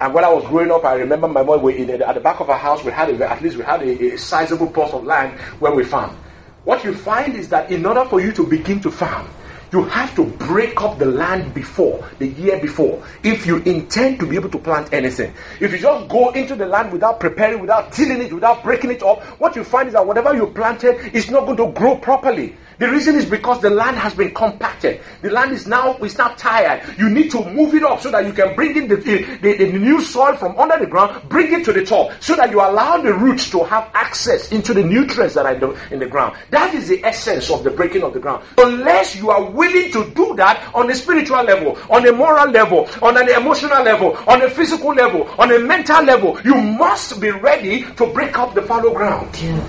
And 0.00 0.12
when 0.12 0.24
I 0.24 0.28
was 0.30 0.44
growing 0.48 0.72
up, 0.72 0.84
I 0.84 0.94
remember 0.94 1.28
my 1.28 1.44
mom, 1.44 1.62
we, 1.62 1.84
the, 1.84 2.06
at 2.06 2.16
the 2.16 2.20
back 2.20 2.40
of 2.40 2.50
our 2.50 2.58
house, 2.58 2.82
we 2.82 2.90
had 2.90 3.08
a, 3.08 3.30
at 3.30 3.40
least 3.40 3.56
we 3.56 3.62
had 3.62 3.82
a, 3.82 4.14
a 4.14 4.18
sizable 4.18 4.66
plot 4.66 4.92
of 4.94 5.04
land 5.04 5.38
where 5.60 5.72
we 5.72 5.84
farm. 5.84 6.16
What 6.64 6.82
you 6.82 6.92
find 6.92 7.36
is 7.36 7.48
that 7.50 7.70
in 7.70 7.86
order 7.86 8.04
for 8.04 8.20
you 8.20 8.32
to 8.32 8.44
begin 8.44 8.80
to 8.80 8.90
farm, 8.90 9.28
you 9.72 9.82
have 9.84 10.14
to 10.16 10.24
break 10.24 10.80
up 10.82 10.98
the 10.98 11.06
land 11.06 11.54
before, 11.54 12.06
the 12.19 12.28
year 12.28 12.60
before, 12.60 13.02
if 13.22 13.46
you 13.46 13.58
intend 13.58 14.20
to 14.20 14.26
be 14.26 14.36
able 14.36 14.50
to 14.50 14.58
plant 14.58 14.92
anything. 14.92 15.32
If 15.60 15.72
you 15.72 15.78
just 15.78 16.08
go 16.08 16.30
into 16.30 16.54
the 16.54 16.66
land 16.66 16.92
without 16.92 17.20
preparing, 17.20 17.60
without 17.60 17.92
tilling 17.92 18.20
it, 18.20 18.32
without 18.32 18.62
breaking 18.62 18.90
it 18.90 19.02
up, 19.02 19.22
what 19.40 19.56
you 19.56 19.64
find 19.64 19.88
is 19.88 19.94
that 19.94 20.06
whatever 20.06 20.34
you 20.34 20.46
planted 20.48 21.14
is 21.14 21.30
not 21.30 21.46
going 21.46 21.56
to 21.56 21.72
grow 21.72 21.96
properly. 21.96 22.54
The 22.78 22.90
reason 22.90 23.14
is 23.14 23.26
because 23.26 23.60
the 23.60 23.70
land 23.70 23.96
has 23.98 24.12
been 24.12 24.34
compacted. 24.34 25.00
The 25.20 25.30
land 25.30 25.52
is 25.52 25.69
now 25.69 25.96
is 25.98 26.18
now 26.18 26.34
tired. 26.36 26.82
You 26.98 27.08
need 27.10 27.30
to 27.30 27.44
move 27.50 27.75
it 27.75 27.84
up 27.84 28.00
so 28.00 28.10
that 28.10 28.26
you 28.26 28.32
can 28.32 28.56
bring 28.56 28.76
in 28.76 28.88
the, 28.88 28.96
the, 28.96 29.22
the, 29.40 29.56
the 29.56 29.72
new 29.78 30.00
soil 30.00 30.34
from 30.34 30.58
under 30.58 30.76
the 30.78 30.86
ground, 30.86 31.28
bring 31.28 31.52
it 31.52 31.64
to 31.66 31.72
the 31.72 31.84
top, 31.84 32.10
so 32.20 32.34
that 32.34 32.50
you 32.50 32.60
allow 32.60 33.00
the 33.00 33.14
roots 33.14 33.50
to 33.50 33.62
have 33.64 33.88
access 33.94 34.50
into 34.50 34.75
the 34.75 34.82
nutrients 34.82 35.34
that 35.34 35.46
are 35.46 35.75
in 35.92 36.00
the 36.00 36.06
ground. 36.06 36.36
That 36.50 36.75
is 36.75 36.88
the 36.88 37.04
essence 37.04 37.50
of 37.50 37.62
the 37.62 37.70
breaking 37.70 38.02
of 38.02 38.14
the 38.14 38.20
ground. 38.20 38.42
Unless 38.58 39.14
you 39.14 39.30
are 39.30 39.48
willing 39.62 39.93
to 39.93 40.11
do 40.11 40.35
that 40.35 40.75
on 40.75 40.91
a 40.91 40.94
spiritual 40.94 41.43
level, 41.44 41.79
on 41.88 42.06
a 42.06 42.12
moral 42.12 42.50
level, 42.50 42.88
on 43.00 43.17
an 43.17 43.29
emotional 43.29 43.82
level, 43.85 44.17
on 44.26 44.43
a 44.43 44.50
physical 44.50 44.91
level, 44.91 45.29
on 45.38 45.53
a 45.53 45.59
mental 45.59 46.03
level, 46.03 46.41
you 46.44 46.55
must 46.55 47.20
be 47.20 47.31
ready 47.31 47.85
to 47.94 48.06
break 48.12 48.37
up 48.38 48.55
the 48.55 48.62
fallow 48.62 48.93
ground. 48.93 49.31
Yeah. 49.41 49.62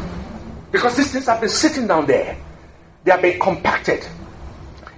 Because 0.71 0.97
these 0.97 1.11
things 1.11 1.27
have 1.27 1.41
been 1.41 1.49
sitting 1.49 1.85
down 1.85 2.07
there. 2.07 2.35
They 3.03 3.11
are 3.11 3.21
being 3.21 3.39
compacted. 3.39 4.07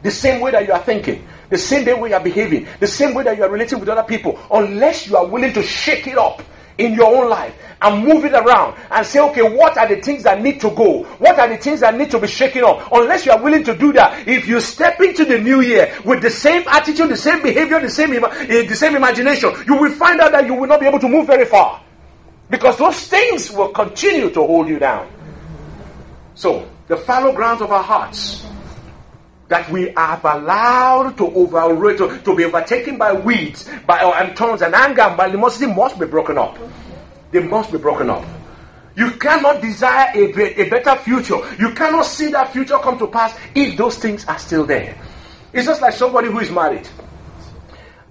The 0.02 0.12
same 0.12 0.40
way 0.40 0.52
that 0.52 0.66
you 0.66 0.72
are 0.72 0.84
thinking, 0.84 1.28
the 1.50 1.58
same 1.58 2.00
way 2.00 2.10
you 2.10 2.16
are 2.16 2.24
behaving, 2.24 2.68
the 2.80 2.88
same 2.88 3.14
way 3.14 3.24
that 3.24 3.36
you 3.36 3.44
are 3.44 3.50
relating 3.50 3.80
with 3.80 3.90
other 3.90 4.04
people, 4.04 4.40
unless 4.52 5.08
you 5.08 5.18
are 5.18 5.26
willing 5.28 5.52
to 5.54 5.64
shake 5.64 6.08
it 6.08 6.18
up 6.18 6.42
in 6.78 6.94
your 6.94 7.16
own 7.16 7.30
life 7.30 7.56
and 7.82 8.06
move 8.06 8.26
it 8.26 8.34
around 8.34 8.76
and 8.92 9.06
say, 9.06 9.20
okay, 9.20 9.42
what 9.42 9.78
are 9.78 9.88
the 9.88 10.02
things 10.02 10.24
that 10.24 10.42
need 10.42 10.60
to 10.62 10.70
go? 10.72 11.04
What 11.20 11.38
are 11.40 11.48
the 11.48 11.58
things 11.58 11.82
that 11.82 11.96
need 11.96 12.12
to 12.12 12.20
be 12.20 12.28
shaken 12.28 12.64
up? 12.64 12.92
Unless 12.92 13.26
you 13.26 13.32
are 13.32 13.42
willing 13.42 13.64
to 13.64 13.76
do 13.76 13.94
that, 13.94 14.28
if 14.28 14.48
you 14.48 14.60
step 14.60 15.00
into 15.02 15.26
the 15.26 15.40
new 15.40 15.62
year 15.62 15.94
with 16.04 16.22
the 16.22 16.30
same 16.30 16.64
attitude, 16.68 17.10
the 17.10 17.18
same 17.18 17.42
behavior, 17.42 17.80
the 17.80 17.90
same, 17.90 18.14
eh, 18.14 18.68
the 18.68 18.76
same 18.76 18.96
imagination, 18.96 19.54
you 19.68 19.76
will 19.76 19.92
find 19.92 20.20
out 20.20 20.32
that 20.32 20.46
you 20.46 20.54
will 20.54 20.68
not 20.68 20.80
be 20.80 20.88
able 20.88 21.00
to 21.00 21.08
move 21.10 21.28
very 21.28 21.46
far. 21.46 21.82
Because 22.50 22.78
those 22.78 23.08
things 23.08 23.52
will 23.52 23.70
continue 23.70 24.30
to 24.30 24.40
hold 24.40 24.68
you 24.68 24.80
down. 24.80 25.08
So, 26.36 26.68
the 26.88 26.98
fallow 26.98 27.34
grounds 27.34 27.62
of 27.62 27.72
our 27.72 27.82
hearts 27.82 28.46
that 29.48 29.70
we 29.70 29.90
have 29.96 30.24
allowed 30.26 31.18
to 31.18 31.26
overrate, 31.34 31.98
to, 32.00 32.20
to 32.20 32.36
be 32.36 32.46
overtaken 32.46 32.98
by 32.98 33.14
weeds, 33.14 33.70
by 33.86 34.00
uh, 34.00 34.12
and 34.24 34.38
thorns 34.38 34.62
and 34.62 34.74
anger 34.74 35.02
and 35.02 35.18
by 35.18 35.28
animosity 35.28 35.72
must 35.72 36.00
be 36.00 36.06
broken 36.06 36.38
up. 36.38 36.58
They 37.32 37.44
must 37.44 37.72
be 37.72 37.78
broken 37.78 38.10
up. 38.10 38.26
You 38.96 39.12
cannot 39.12 39.62
desire 39.62 40.12
a, 40.16 40.62
a 40.62 40.70
better 40.70 40.96
future. 40.96 41.38
You 41.60 41.72
cannot 41.74 42.06
see 42.06 42.32
that 42.32 42.54
future 42.54 42.78
come 42.78 42.98
to 42.98 43.08
pass 43.08 43.38
if 43.54 43.78
those 43.78 43.98
things 43.98 44.26
are 44.26 44.40
still 44.40 44.66
there. 44.66 44.98
It's 45.54 45.68
just 45.68 45.82
like 45.82 45.94
somebody 45.94 46.30
who 46.30 46.40
is 46.40 46.50
married 46.50 46.88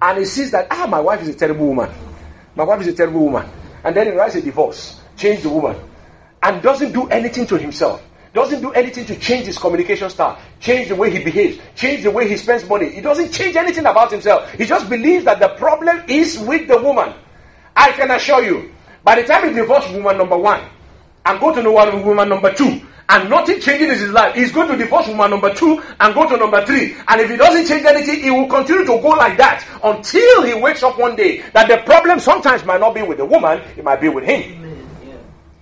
and 0.01 0.19
he 0.19 0.25
sees 0.25 0.51
that, 0.51 0.67
ah, 0.69 0.87
my 0.87 0.99
wife 0.99 1.21
is 1.21 1.29
a 1.29 1.33
terrible 1.33 1.67
woman. 1.67 1.89
My 2.55 2.63
wife 2.63 2.81
is 2.81 2.87
a 2.87 2.93
terrible 2.93 3.21
woman. 3.21 3.49
And 3.83 3.95
then 3.95 4.07
he 4.07 4.13
writes 4.13 4.35
a 4.35 4.41
divorce, 4.41 5.01
change 5.17 5.41
the 5.43 5.49
woman, 5.49 5.75
and 6.43 6.61
doesn't 6.61 6.91
do 6.91 7.07
anything 7.07 7.47
to 7.47 7.57
himself 7.57 8.03
doesn't 8.35 8.61
do 8.61 8.71
anything 8.73 9.05
to 9.05 9.17
change 9.17 9.47
his 9.47 9.57
communication 9.57 10.09
style, 10.09 10.37
change 10.59 10.89
the 10.89 10.95
way 10.95 11.09
he 11.09 11.23
behaves, 11.23 11.57
change 11.75 12.03
the 12.03 12.11
way 12.11 12.27
he 12.27 12.37
spends 12.37 12.67
money. 12.69 12.91
He 12.91 13.01
doesn't 13.01 13.31
change 13.31 13.55
anything 13.55 13.85
about 13.85 14.11
himself. 14.11 14.51
He 14.51 14.65
just 14.65 14.89
believes 14.89 15.25
that 15.25 15.39
the 15.39 15.49
problem 15.49 16.03
is 16.07 16.37
with 16.39 16.67
the 16.67 16.77
woman. 16.77 17.13
I 17.75 17.91
can 17.93 18.11
assure 18.11 18.43
you, 18.43 18.71
by 19.03 19.19
the 19.19 19.27
time 19.27 19.47
he 19.47 19.53
divorces 19.53 19.93
woman 19.93 20.17
number 20.17 20.37
one 20.37 20.61
and 21.25 21.39
go 21.39 21.55
to 21.55 21.61
the 21.61 21.71
one 21.71 22.05
woman 22.05 22.29
number 22.29 22.53
two, 22.53 22.81
and 23.07 23.29
nothing 23.29 23.59
changes 23.59 23.99
in 23.99 24.05
his 24.07 24.11
life, 24.11 24.33
he's 24.35 24.51
going 24.51 24.67
to 24.67 24.75
divorce 24.75 25.07
woman 25.07 25.29
number 25.29 25.53
two 25.53 25.81
and 25.99 26.13
go 26.15 26.27
to 26.27 26.37
number 26.37 26.65
three. 26.65 26.95
And 27.07 27.21
if 27.21 27.29
he 27.29 27.37
doesn't 27.37 27.67
change 27.67 27.85
anything, 27.85 28.21
he 28.21 28.31
will 28.31 28.47
continue 28.47 28.83
to 28.83 28.99
go 28.99 29.09
like 29.09 29.37
that 29.37 29.65
until 29.83 30.43
he 30.43 30.55
wakes 30.55 30.81
up 30.81 30.97
one 30.97 31.15
day 31.15 31.43
that 31.53 31.67
the 31.67 31.77
problem 31.85 32.19
sometimes 32.19 32.65
might 32.65 32.79
not 32.79 32.95
be 32.95 33.03
with 33.03 33.17
the 33.19 33.25
woman, 33.25 33.61
it 33.77 33.83
might 33.83 34.01
be 34.01 34.09
with 34.09 34.23
him. 34.23 34.75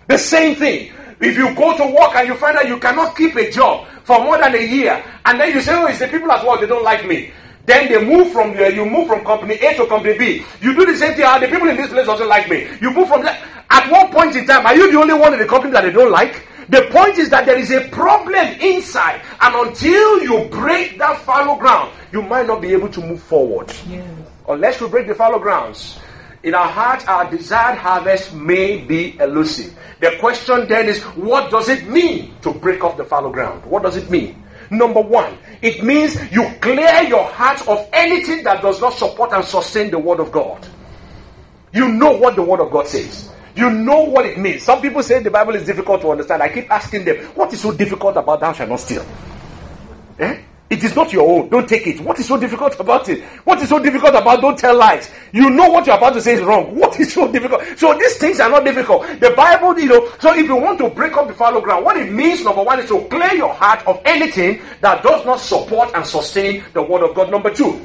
The 0.08 0.18
same 0.18 0.56
thing. 0.56 0.94
If 1.24 1.38
you 1.38 1.56
go 1.56 1.76
to 1.78 1.86
work 1.96 2.16
and 2.16 2.28
you 2.28 2.36
find 2.36 2.58
that 2.58 2.68
you 2.68 2.78
cannot 2.80 3.16
keep 3.16 3.36
a 3.38 3.50
job 3.50 3.88
for 4.04 4.20
more 4.24 4.38
than 4.38 4.54
a 4.56 4.60
year, 4.62 5.02
and 5.26 5.40
then 5.40 5.54
you 5.54 5.62
say, 5.62 5.74
Oh, 5.74 5.86
it's 5.88 6.00
the 6.00 6.08
people 6.10 6.30
at 6.32 6.46
work, 6.46 6.60
they 6.60 6.68
don't 6.68 6.84
like 6.84 7.08
me. 7.08 7.32
Then 7.66 7.90
they 7.90 8.04
move 8.04 8.34
from 8.34 8.52
there. 8.54 8.70
You 8.74 8.86
move 8.86 9.08
from 9.08 9.24
company 9.24 9.54
A 9.56 9.74
to 9.76 9.86
company 9.88 10.18
B. 10.18 10.44
You 10.62 10.76
do 10.76 10.86
the 10.86 10.98
same 10.98 11.16
thing. 11.16 11.24
Ah, 11.26 11.40
the 11.40 11.48
people 11.48 11.70
in 11.70 11.78
this 11.78 11.90
place 11.90 12.06
doesn't 12.06 12.28
like 12.28 12.50
me. 12.50 12.68
You 12.82 12.92
move 12.92 13.08
from 13.08 13.24
there. 13.24 13.40
At 13.70 13.90
one 13.90 14.12
point 14.12 14.36
in 14.36 14.46
time, 14.46 14.66
are 14.66 14.76
you 14.76 14.92
the 14.92 15.00
only 15.00 15.14
one 15.14 15.32
in 15.34 15.40
the 15.40 15.46
company 15.46 15.72
that 15.72 15.84
they 15.86 15.92
don't 15.92 16.12
like? 16.12 16.46
The 16.70 16.82
point 16.92 17.18
is 17.18 17.30
that 17.30 17.46
there 17.46 17.58
is 17.58 17.72
a 17.72 17.88
problem 17.90 18.48
inside, 18.60 19.22
and 19.42 19.56
until 19.68 20.24
you 20.24 20.48
break 20.50 20.98
that 20.98 21.20
fallow 21.22 21.56
ground, 21.58 21.92
you 22.12 22.22
might 22.22 22.48
not 22.48 22.62
be 22.62 22.74
able 22.74 22.90
to 22.90 23.02
move 23.02 23.22
forward. 23.22 23.72
Yes. 23.90 24.06
Unless 24.48 24.82
you 24.82 24.90
break 24.90 25.08
the 25.08 25.16
fallow 25.16 25.40
grounds. 25.40 26.00
In 26.44 26.54
our 26.54 26.68
heart, 26.68 27.08
our 27.08 27.30
desired 27.32 27.78
harvest 27.78 28.34
may 28.34 28.78
be 28.78 29.18
elusive. 29.20 29.74
The 30.02 30.18
question 30.20 30.68
then 30.68 30.90
is, 30.90 31.02
what 31.16 31.50
does 31.50 31.70
it 31.70 31.88
mean 31.88 32.36
to 32.42 32.52
break 32.52 32.84
off 32.84 32.98
the 32.98 33.06
fallow 33.06 33.32
ground? 33.32 33.66
What 33.66 33.84
does 33.84 33.96
it 33.96 34.10
mean? 34.10 34.44
Number 34.70 35.00
one, 35.00 35.38
it 35.62 35.84
means 35.84 36.18
you 36.32 36.50
clear 36.60 37.04
your 37.04 37.24
heart 37.24 37.66
of 37.68 37.88
anything 37.94 38.44
that 38.44 38.62
does 38.62 38.82
not 38.82 38.94
support 38.94 39.32
and 39.32 39.46
sustain 39.46 39.90
the 39.92 40.00
Word 40.00 40.20
of 40.20 40.32
God. 40.32 40.68
You 41.72 41.88
know 41.88 42.12
what 42.12 42.36
the 42.36 42.42
Word 42.42 42.60
of 42.60 42.72
God 42.72 42.88
says. 42.88 43.30
You 43.56 43.70
know 43.70 44.02
what 44.02 44.26
it 44.26 44.38
means. 44.38 44.64
Some 44.64 44.82
people 44.82 45.04
say 45.04 45.22
the 45.22 45.32
Bible 45.32 45.56
is 45.56 45.66
difficult 45.66 46.02
to 46.02 46.12
understand. 46.12 46.42
I 46.44 46.52
keep 46.52 46.70
asking 46.70 47.06
them, 47.06 47.18
what 47.36 47.54
is 47.54 47.62
so 47.62 47.72
difficult 47.72 48.18
about 48.18 48.40
thou 48.42 48.52
shalt 48.52 48.70
not 48.70 48.80
steal? 48.80 49.06
Eh? 50.20 50.42
It 50.70 50.84
is 50.84 50.96
not 50.96 51.14
your 51.14 51.30
own. 51.30 51.50
Don't 51.50 51.70
take 51.70 51.86
it. 51.86 52.00
What 52.00 52.18
is 52.20 52.28
so 52.28 52.38
difficult 52.38 52.80
about 52.80 53.08
it? 53.08 53.24
What 53.46 53.62
is 53.62 53.70
so 53.70 53.78
difficult 53.78 54.16
about 54.16 54.42
don't 54.42 54.58
tell 54.58 54.76
lies? 54.76 55.12
You 55.32 55.50
know 55.50 55.70
what 55.70 55.86
you're 55.86 55.98
about 55.98 56.14
to 56.14 56.22
say 56.22 56.34
is 56.34 56.42
wrong. 56.42 56.76
What 56.84 57.00
is 57.00 57.14
so 57.14 57.32
difficult? 57.32 57.62
So 57.78 57.94
these 57.94 58.18
things 58.18 58.40
are 58.40 58.50
not 58.50 58.64
difficult. 58.64 59.06
The 59.20 59.32
Bible, 59.32 59.80
you 59.80 59.88
know, 59.88 60.12
so 60.20 60.34
if 60.34 60.48
you 60.48 60.56
want 60.56 60.80
to 60.80 60.90
break 60.90 61.16
up 61.16 61.28
the 61.28 61.34
fallow 61.34 61.62
ground, 61.62 61.86
what 61.86 61.98
it 61.98 62.12
means, 62.12 62.44
number 62.44 62.64
one, 62.64 62.80
is 62.80 62.90
to 62.90 63.06
clear 63.08 63.34
your 63.34 63.54
heart 63.54 63.86
of 63.86 64.02
anything 64.06 64.62
that 64.82 65.04
does 65.04 65.26
not 65.26 65.40
support 65.40 65.92
and 65.94 66.06
sustain 66.06 66.64
the 66.74 66.82
word 66.82 67.04
of 67.08 67.16
God. 67.16 67.30
Number 67.30 67.54
two, 67.54 67.80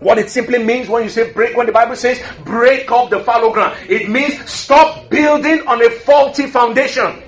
what 0.00 0.18
it 0.18 0.30
simply 0.30 0.62
means 0.62 0.88
when 0.88 1.04
you 1.04 1.08
say 1.08 1.32
break, 1.32 1.56
when 1.56 1.66
the 1.66 1.72
Bible 1.72 1.96
says 1.96 2.20
break 2.44 2.90
up 2.90 3.10
the 3.10 3.20
fallow 3.20 3.52
ground, 3.52 3.76
it 3.88 4.10
means 4.10 4.38
stop 4.50 5.08
building 5.08 5.66
on 5.66 5.80
a 5.80 5.90
faulty 5.90 6.46
foundation. 6.46 7.22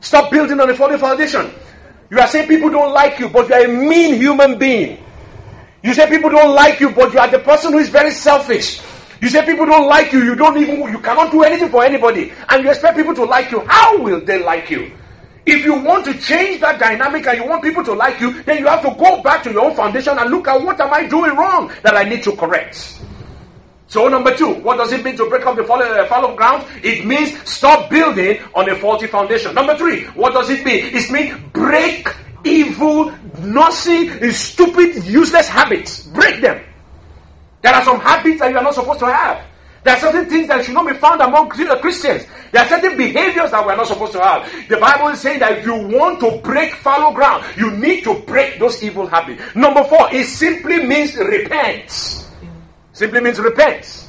Stop 0.00 0.30
building 0.30 0.60
on 0.60 0.70
a 0.70 0.74
faulty 0.74 0.96
foundation. 0.96 1.50
You 2.10 2.18
are 2.18 2.26
saying 2.26 2.48
people 2.48 2.70
don't 2.70 2.92
like 2.92 3.18
you, 3.18 3.28
but 3.28 3.48
you 3.48 3.54
are 3.54 3.64
a 3.64 3.68
mean 3.68 4.14
human 4.14 4.58
being. 4.58 5.04
You 5.82 5.94
say 5.94 6.08
people 6.08 6.30
don't 6.30 6.54
like 6.54 6.80
you, 6.80 6.90
but 6.90 7.12
you 7.12 7.18
are 7.18 7.28
the 7.28 7.38
person 7.38 7.72
who 7.72 7.78
is 7.78 7.88
very 7.88 8.10
selfish. 8.10 8.80
You 9.20 9.28
say 9.28 9.44
people 9.44 9.66
don't 9.66 9.88
like 9.88 10.12
you, 10.12 10.22
you 10.22 10.34
don't 10.34 10.56
even, 10.56 10.80
you 10.90 10.98
cannot 11.00 11.30
do 11.32 11.42
anything 11.42 11.68
for 11.68 11.84
anybody, 11.84 12.32
and 12.48 12.62
you 12.62 12.70
expect 12.70 12.96
people 12.96 13.14
to 13.14 13.24
like 13.24 13.50
you. 13.50 13.60
How 13.66 13.98
will 13.98 14.20
they 14.20 14.42
like 14.42 14.70
you? 14.70 14.92
If 15.44 15.64
you 15.64 15.74
want 15.80 16.04
to 16.04 16.14
change 16.18 16.60
that 16.60 16.78
dynamic 16.78 17.26
and 17.26 17.38
you 17.38 17.48
want 17.48 17.62
people 17.62 17.82
to 17.84 17.94
like 17.94 18.20
you, 18.20 18.42
then 18.42 18.58
you 18.58 18.66
have 18.66 18.82
to 18.82 18.94
go 18.98 19.22
back 19.22 19.42
to 19.44 19.52
your 19.52 19.64
own 19.64 19.74
foundation 19.74 20.18
and 20.18 20.30
look 20.30 20.46
at 20.46 20.60
what 20.60 20.78
am 20.80 20.92
I 20.92 21.06
doing 21.06 21.34
wrong 21.34 21.72
that 21.82 21.96
I 21.96 22.04
need 22.04 22.22
to 22.24 22.36
correct. 22.36 23.00
So, 23.88 24.06
number 24.06 24.36
two, 24.36 24.52
what 24.60 24.76
does 24.76 24.92
it 24.92 25.02
mean 25.02 25.16
to 25.16 25.28
break 25.30 25.46
up 25.46 25.56
the 25.56 25.64
fallow, 25.64 25.84
uh, 25.84 26.06
fallow 26.06 26.36
ground? 26.36 26.66
It 26.84 27.06
means 27.06 27.32
stop 27.48 27.88
building 27.88 28.38
on 28.54 28.68
a 28.68 28.76
faulty 28.76 29.06
foundation. 29.06 29.54
Number 29.54 29.76
three, 29.78 30.04
what 30.08 30.34
does 30.34 30.50
it 30.50 30.62
mean? 30.64 30.94
It 30.94 31.10
means 31.10 31.34
break 31.54 32.06
evil, 32.44 33.14
noisy, 33.40 34.30
stupid, 34.30 35.04
useless 35.04 35.48
habits. 35.48 36.06
Break 36.08 36.42
them. 36.42 36.62
There 37.62 37.74
are 37.74 37.82
some 37.82 37.98
habits 37.98 38.40
that 38.40 38.50
you 38.50 38.58
are 38.58 38.62
not 38.62 38.74
supposed 38.74 39.00
to 39.00 39.06
have. 39.06 39.44
There 39.84 39.94
are 39.96 40.00
certain 40.00 40.28
things 40.28 40.48
that 40.48 40.66
should 40.66 40.74
not 40.74 40.86
be 40.86 40.92
found 40.92 41.22
among 41.22 41.48
Christians. 41.48 42.26
There 42.52 42.62
are 42.62 42.68
certain 42.68 42.94
behaviors 42.94 43.50
that 43.52 43.64
we're 43.64 43.74
not 43.74 43.86
supposed 43.86 44.12
to 44.12 44.20
have. 44.20 44.68
The 44.68 44.76
Bible 44.76 45.08
is 45.08 45.20
saying 45.20 45.38
that 45.38 45.58
if 45.58 45.64
you 45.64 45.74
want 45.74 46.20
to 46.20 46.38
break 46.42 46.74
fallow 46.74 47.14
ground, 47.14 47.44
you 47.56 47.70
need 47.70 48.04
to 48.04 48.20
break 48.26 48.58
those 48.58 48.82
evil 48.82 49.06
habits. 49.06 49.42
Number 49.54 49.82
four, 49.84 50.12
it 50.12 50.26
simply 50.26 50.84
means 50.84 51.16
repent. 51.16 52.27
Simply 52.98 53.20
means 53.20 53.38
repent. 53.38 54.08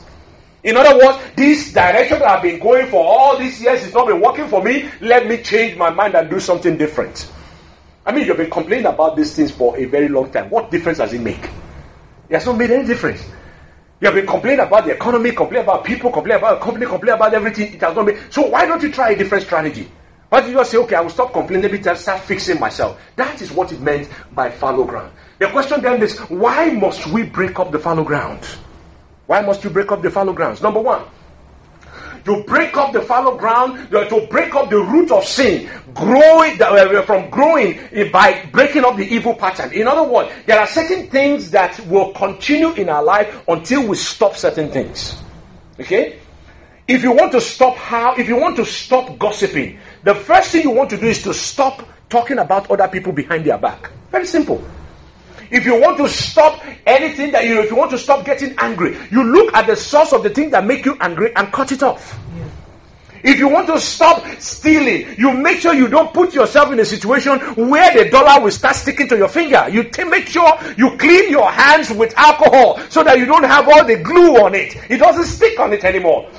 In 0.64 0.76
other 0.76 0.98
words, 0.98 1.24
this 1.36 1.72
direction 1.72 2.18
that 2.18 2.28
I've 2.28 2.42
been 2.42 2.60
going 2.60 2.88
for 2.88 3.06
all 3.06 3.38
these 3.38 3.62
years 3.62 3.86
is 3.86 3.94
not 3.94 4.08
been 4.08 4.20
working 4.20 4.48
for 4.48 4.64
me. 4.64 4.90
Let 5.00 5.28
me 5.28 5.44
change 5.44 5.78
my 5.78 5.92
mind 5.92 6.16
and 6.16 6.28
do 6.28 6.40
something 6.40 6.76
different. 6.76 7.32
I 8.04 8.12
mean, 8.12 8.26
you've 8.26 8.38
been 8.38 8.50
complaining 8.50 8.88
about 8.88 9.16
these 9.16 9.36
things 9.36 9.52
for 9.52 9.78
a 9.78 9.86
very 9.86 10.08
long 10.08 10.32
time. 10.32 10.50
What 10.50 10.72
difference 10.72 10.98
does 10.98 11.14
it 11.14 11.22
make? 11.22 11.52
It 12.30 12.34
has 12.34 12.48
not 12.48 12.58
made 12.58 12.72
any 12.72 12.88
difference. 12.88 13.24
You 14.02 14.08
have 14.08 14.16
been 14.16 14.26
complaining 14.26 14.66
about 14.66 14.86
the 14.86 14.92
economy, 14.94 15.34
complaining 15.34 15.66
about 15.66 15.84
people, 15.84 16.12
complaining 16.12 16.40
about 16.44 16.60
company, 16.60 16.88
complaining 16.88 17.16
about 17.18 17.36
everything. 17.36 17.76
It 17.76 17.82
has 17.82 17.96
not 17.96 18.08
been. 18.08 18.18
So 18.32 18.48
why 18.48 18.66
don't 18.66 18.82
you 18.82 18.92
try 18.92 19.12
a 19.12 19.16
different 19.16 19.44
strategy? 19.44 19.92
Why 20.30 20.42
don't 20.42 20.50
you 20.50 20.56
just 20.56 20.72
say, 20.72 20.78
okay, 20.80 20.96
I 20.96 21.02
will 21.02 21.12
stop 21.12 21.32
complaining, 21.32 21.72
let 21.72 21.74
me 21.74 21.96
start 21.96 22.22
fixing 22.22 22.60
myself? 22.60 23.00
That 23.18 23.40
is 23.40 23.52
what 23.52 23.72
it 23.72 23.82
meant 23.82 24.10
by 24.34 24.50
fallow 24.50 24.84
ground. 24.84 25.14
The 25.38 25.48
question 25.50 25.80
then 25.80 26.02
is, 26.02 26.18
why 26.22 26.72
must 26.72 27.06
we 27.06 27.22
break 27.22 27.60
up 27.60 27.72
the 27.72 27.78
fallow 27.78 28.04
ground? 28.04 28.48
Why 29.30 29.42
must 29.42 29.64
you 29.64 29.70
break 29.70 29.92
up 29.92 30.02
the 30.02 30.10
fallow 30.10 30.34
grounds? 30.34 30.60
Number 30.60 30.80
one, 30.82 31.04
to 32.26 32.44
break 32.46 32.76
up 32.76 32.94
the 32.94 33.02
fallow 33.04 33.38
ground, 33.38 33.92
to 33.92 34.28
break 34.28 34.56
up 34.56 34.72
the 34.72 34.80
root 34.80 35.12
of 35.12 35.24
sin, 35.24 35.70
growing 35.94 36.60
uh, 36.60 37.04
from 37.04 37.30
growing 37.30 37.78
by 38.12 38.44
breaking 38.52 38.86
up 38.86 38.98
the 38.98 39.06
evil 39.06 39.36
pattern. 39.36 39.72
In 39.72 39.86
other 39.86 40.02
words, 40.02 40.32
there 40.48 40.60
are 40.60 40.66
certain 40.66 41.12
things 41.12 41.52
that 41.52 41.80
will 41.86 42.12
continue 42.14 42.72
in 42.72 42.90
our 42.90 43.04
life 43.04 43.44
until 43.48 43.88
we 43.88 43.98
stop 43.98 44.36
certain 44.36 44.72
things. 44.72 45.22
Okay? 45.80 46.18
If 46.88 47.04
you 47.04 47.12
want 47.12 47.32
to 47.34 47.40
stop 47.40 47.76
how, 47.76 48.16
if 48.16 48.28
you 48.28 48.36
want 48.36 48.56
to 48.56 48.66
stop 48.66 49.16
gossiping, 49.20 49.78
the 50.04 50.16
first 50.16 50.50
thing 50.50 50.64
you 50.64 50.72
want 50.72 50.90
to 50.90 50.98
do 50.98 51.06
is 51.06 51.22
to 51.22 51.36
stop 51.36 51.88
talking 52.10 52.40
about 52.40 52.72
other 52.72 52.88
people 52.88 53.14
behind 53.14 53.46
their 53.46 53.60
back. 53.60 53.92
Very 54.10 54.26
simple. 54.26 54.60
If 55.52 55.66
you 55.66 55.80
want 55.80 55.98
to 55.98 56.08
stop 56.08 56.64
anything 56.86 57.32
that 57.32 57.46
you, 57.46 57.56
know, 57.56 57.62
if 57.62 57.72
you 57.72 57.76
want 57.76 57.92
to 57.92 57.98
stop 57.98 58.26
getting 58.26 58.54
angry, 58.60 58.98
you 59.12 59.24
look 59.24 59.54
at 59.54 59.68
the 59.68 59.76
source 59.76 60.14
of 60.14 60.24
the 60.24 60.30
thing 60.30 60.52
that 60.52 60.66
make 60.66 60.86
you 60.86 60.96
angry 61.00 61.36
and 61.36 61.52
cut 61.52 61.72
it 61.72 61.82
off. 61.82 62.20
If 63.24 63.38
you 63.38 63.50
want 63.50 63.68
to 63.68 63.80
stop 63.80 64.26
stealing, 64.40 65.16
you 65.18 65.34
make 65.34 65.60
sure 65.60 65.74
you 65.74 65.88
don't 65.90 66.14
put 66.14 66.34
yourself 66.34 66.72
in 66.72 66.80
a 66.80 66.86
situation 66.86 67.38
where 67.70 67.92
the 67.94 68.10
dollar 68.10 68.42
will 68.42 68.52
start 68.52 68.76
sticking 68.76 69.10
to 69.10 69.18
your 69.18 69.28
finger. 69.28 69.68
You 69.70 69.84
t- 69.84 70.06
make 70.06 70.28
sure 70.28 70.58
you 70.78 70.96
clean 70.98 71.30
your 71.30 71.52
hands 71.52 71.92
with 71.92 72.14
alcohol 72.18 72.80
so 72.90 73.04
that 73.04 73.18
you 73.18 73.26
don't 73.26 73.44
have 73.44 73.68
all 73.68 73.84
the 73.84 73.98
glue 73.98 74.38
on 74.38 74.56
it. 74.56 74.78
It 74.90 74.98
doesn't 74.98 75.26
stick 75.26 75.60
on 75.60 75.74
it 75.74 75.84
anymore. 75.84 76.30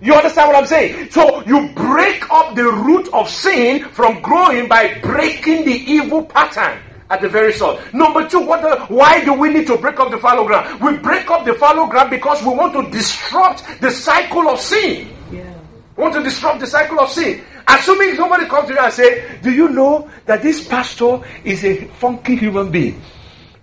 You 0.00 0.12
understand 0.12 0.48
what 0.48 0.56
I'm 0.56 0.66
saying? 0.66 1.10
So 1.10 1.42
you 1.46 1.70
break 1.74 2.30
up 2.30 2.54
the 2.54 2.64
root 2.64 3.08
of 3.14 3.30
sin 3.30 3.84
from 3.84 4.20
growing 4.20 4.68
by 4.68 4.98
breaking 5.00 5.64
the 5.64 5.72
evil 5.72 6.22
pattern 6.22 6.78
at 7.10 7.20
the 7.20 7.28
very 7.28 7.52
source. 7.52 7.80
Number 7.92 8.28
two, 8.28 8.40
what 8.40 8.62
the, 8.62 8.94
why 8.94 9.24
do 9.24 9.32
we 9.32 9.50
need 9.50 9.66
to 9.68 9.76
break 9.76 9.98
up 10.00 10.10
the 10.10 10.18
fallow 10.18 10.46
ground? 10.46 10.80
We 10.80 10.96
break 10.98 11.30
up 11.30 11.44
the 11.44 11.54
fallow 11.54 11.86
ground 11.86 12.10
because 12.10 12.42
we 12.42 12.48
want 12.48 12.72
to 12.72 12.90
disrupt 12.90 13.64
the 13.80 13.90
cycle 13.90 14.48
of 14.48 14.60
sin. 14.60 15.08
Yeah. 15.32 15.52
We 15.96 16.02
want 16.02 16.14
to 16.14 16.22
disrupt 16.22 16.60
the 16.60 16.66
cycle 16.66 17.00
of 17.00 17.10
sin. 17.10 17.42
Assuming 17.68 18.14
somebody 18.16 18.46
comes 18.46 18.68
to 18.68 18.74
you 18.74 18.80
and 18.80 18.92
say, 18.92 19.38
Do 19.42 19.50
you 19.52 19.68
know 19.68 20.10
that 20.26 20.42
this 20.42 20.66
pastor 20.66 21.20
is 21.44 21.64
a 21.64 21.86
funky 21.98 22.36
human 22.36 22.70
being? 22.70 23.00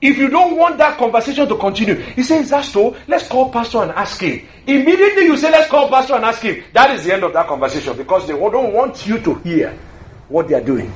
If 0.01 0.17
you 0.17 0.27
don't 0.27 0.57
want 0.57 0.77
that 0.79 0.97
conversation 0.97 1.47
to 1.47 1.55
continue, 1.57 1.95
he 1.95 2.23
says, 2.23 2.49
That's 2.49 2.69
so, 2.69 2.95
let's 3.07 3.27
call 3.27 3.49
pastor 3.49 3.83
and 3.83 3.91
ask 3.91 4.19
him. 4.19 4.45
Immediately 4.67 5.25
you 5.25 5.37
say, 5.37 5.51
Let's 5.51 5.69
call 5.69 5.89
pastor 5.89 6.15
and 6.15 6.25
ask 6.25 6.41
him. 6.41 6.63
That 6.73 6.91
is 6.91 7.05
the 7.05 7.13
end 7.13 7.23
of 7.23 7.33
that 7.33 7.47
conversation 7.47 7.95
because 7.95 8.27
they 8.27 8.33
don't 8.33 8.73
want 8.73 9.05
you 9.07 9.19
to 9.19 9.35
hear 9.35 9.77
what 10.27 10.47
they 10.47 10.55
are 10.55 10.63
doing. 10.63 10.91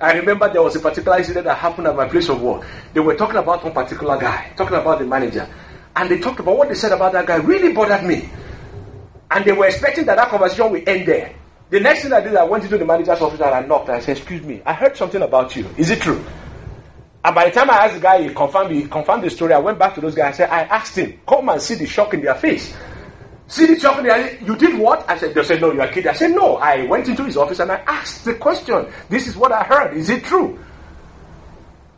I 0.00 0.12
remember 0.12 0.52
there 0.52 0.62
was 0.62 0.76
a 0.76 0.80
particular 0.80 1.18
incident 1.18 1.44
that 1.46 1.58
happened 1.58 1.88
at 1.88 1.96
my 1.96 2.08
place 2.08 2.28
of 2.28 2.40
work. 2.40 2.64
They 2.94 3.00
were 3.00 3.16
talking 3.16 3.36
about 3.36 3.64
one 3.64 3.72
particular 3.72 4.16
guy, 4.18 4.52
talking 4.56 4.76
about 4.76 5.00
the 5.00 5.06
manager. 5.06 5.48
And 5.96 6.08
they 6.08 6.20
talked 6.20 6.38
about 6.38 6.56
what 6.56 6.68
they 6.68 6.74
said 6.76 6.92
about 6.92 7.12
that 7.12 7.26
guy 7.26 7.36
really 7.36 7.72
bothered 7.72 8.04
me. 8.04 8.28
And 9.30 9.44
they 9.44 9.52
were 9.52 9.66
expecting 9.66 10.06
that 10.06 10.16
that 10.16 10.28
conversation 10.28 10.70
would 10.70 10.88
end 10.88 11.06
there. 11.08 11.34
The 11.70 11.80
next 11.80 12.02
thing 12.02 12.12
I 12.12 12.20
did, 12.20 12.34
I 12.36 12.44
went 12.44 12.64
into 12.64 12.78
the 12.78 12.84
manager's 12.84 13.20
office 13.20 13.40
and 13.40 13.50
I 13.50 13.60
knocked 13.62 13.88
and 13.88 13.96
I 13.96 14.00
said, 14.00 14.16
Excuse 14.16 14.42
me, 14.42 14.62
I 14.64 14.72
heard 14.72 14.96
something 14.96 15.20
about 15.20 15.54
you. 15.56 15.68
Is 15.76 15.90
it 15.90 16.00
true? 16.00 16.24
And 17.24 17.34
by 17.34 17.46
the 17.46 17.50
time 17.50 17.68
I 17.68 17.84
asked 17.84 17.94
the 17.94 18.00
guy, 18.00 18.22
he 18.22 18.32
confirmed, 18.32 18.74
he 18.74 18.86
confirmed 18.86 19.24
the 19.24 19.30
story. 19.30 19.52
I 19.52 19.58
went 19.58 19.78
back 19.78 19.94
to 19.96 20.00
those 20.00 20.14
guys. 20.14 20.34
I 20.34 20.36
said, 20.36 20.50
I 20.50 20.62
asked 20.62 20.96
him, 20.96 21.20
come 21.26 21.48
and 21.48 21.60
see 21.60 21.74
the 21.74 21.86
shock 21.86 22.14
in 22.14 22.22
their 22.22 22.36
face. 22.36 22.74
See 23.48 23.64
the 23.64 24.38
in. 24.40 24.46
You 24.46 24.56
did 24.56 24.78
what? 24.78 25.08
I 25.08 25.16
said, 25.16 25.34
they 25.34 25.42
said, 25.42 25.62
no, 25.62 25.72
you 25.72 25.80
are 25.80 25.88
kidding. 25.88 26.10
I 26.10 26.12
said, 26.12 26.32
no. 26.32 26.56
I 26.56 26.84
went 26.84 27.08
into 27.08 27.24
his 27.24 27.38
office 27.38 27.60
and 27.60 27.72
I 27.72 27.76
asked 27.86 28.26
the 28.26 28.34
question. 28.34 28.86
This 29.08 29.26
is 29.26 29.36
what 29.36 29.52
I 29.52 29.64
heard. 29.64 29.96
Is 29.96 30.10
it 30.10 30.22
true? 30.22 30.58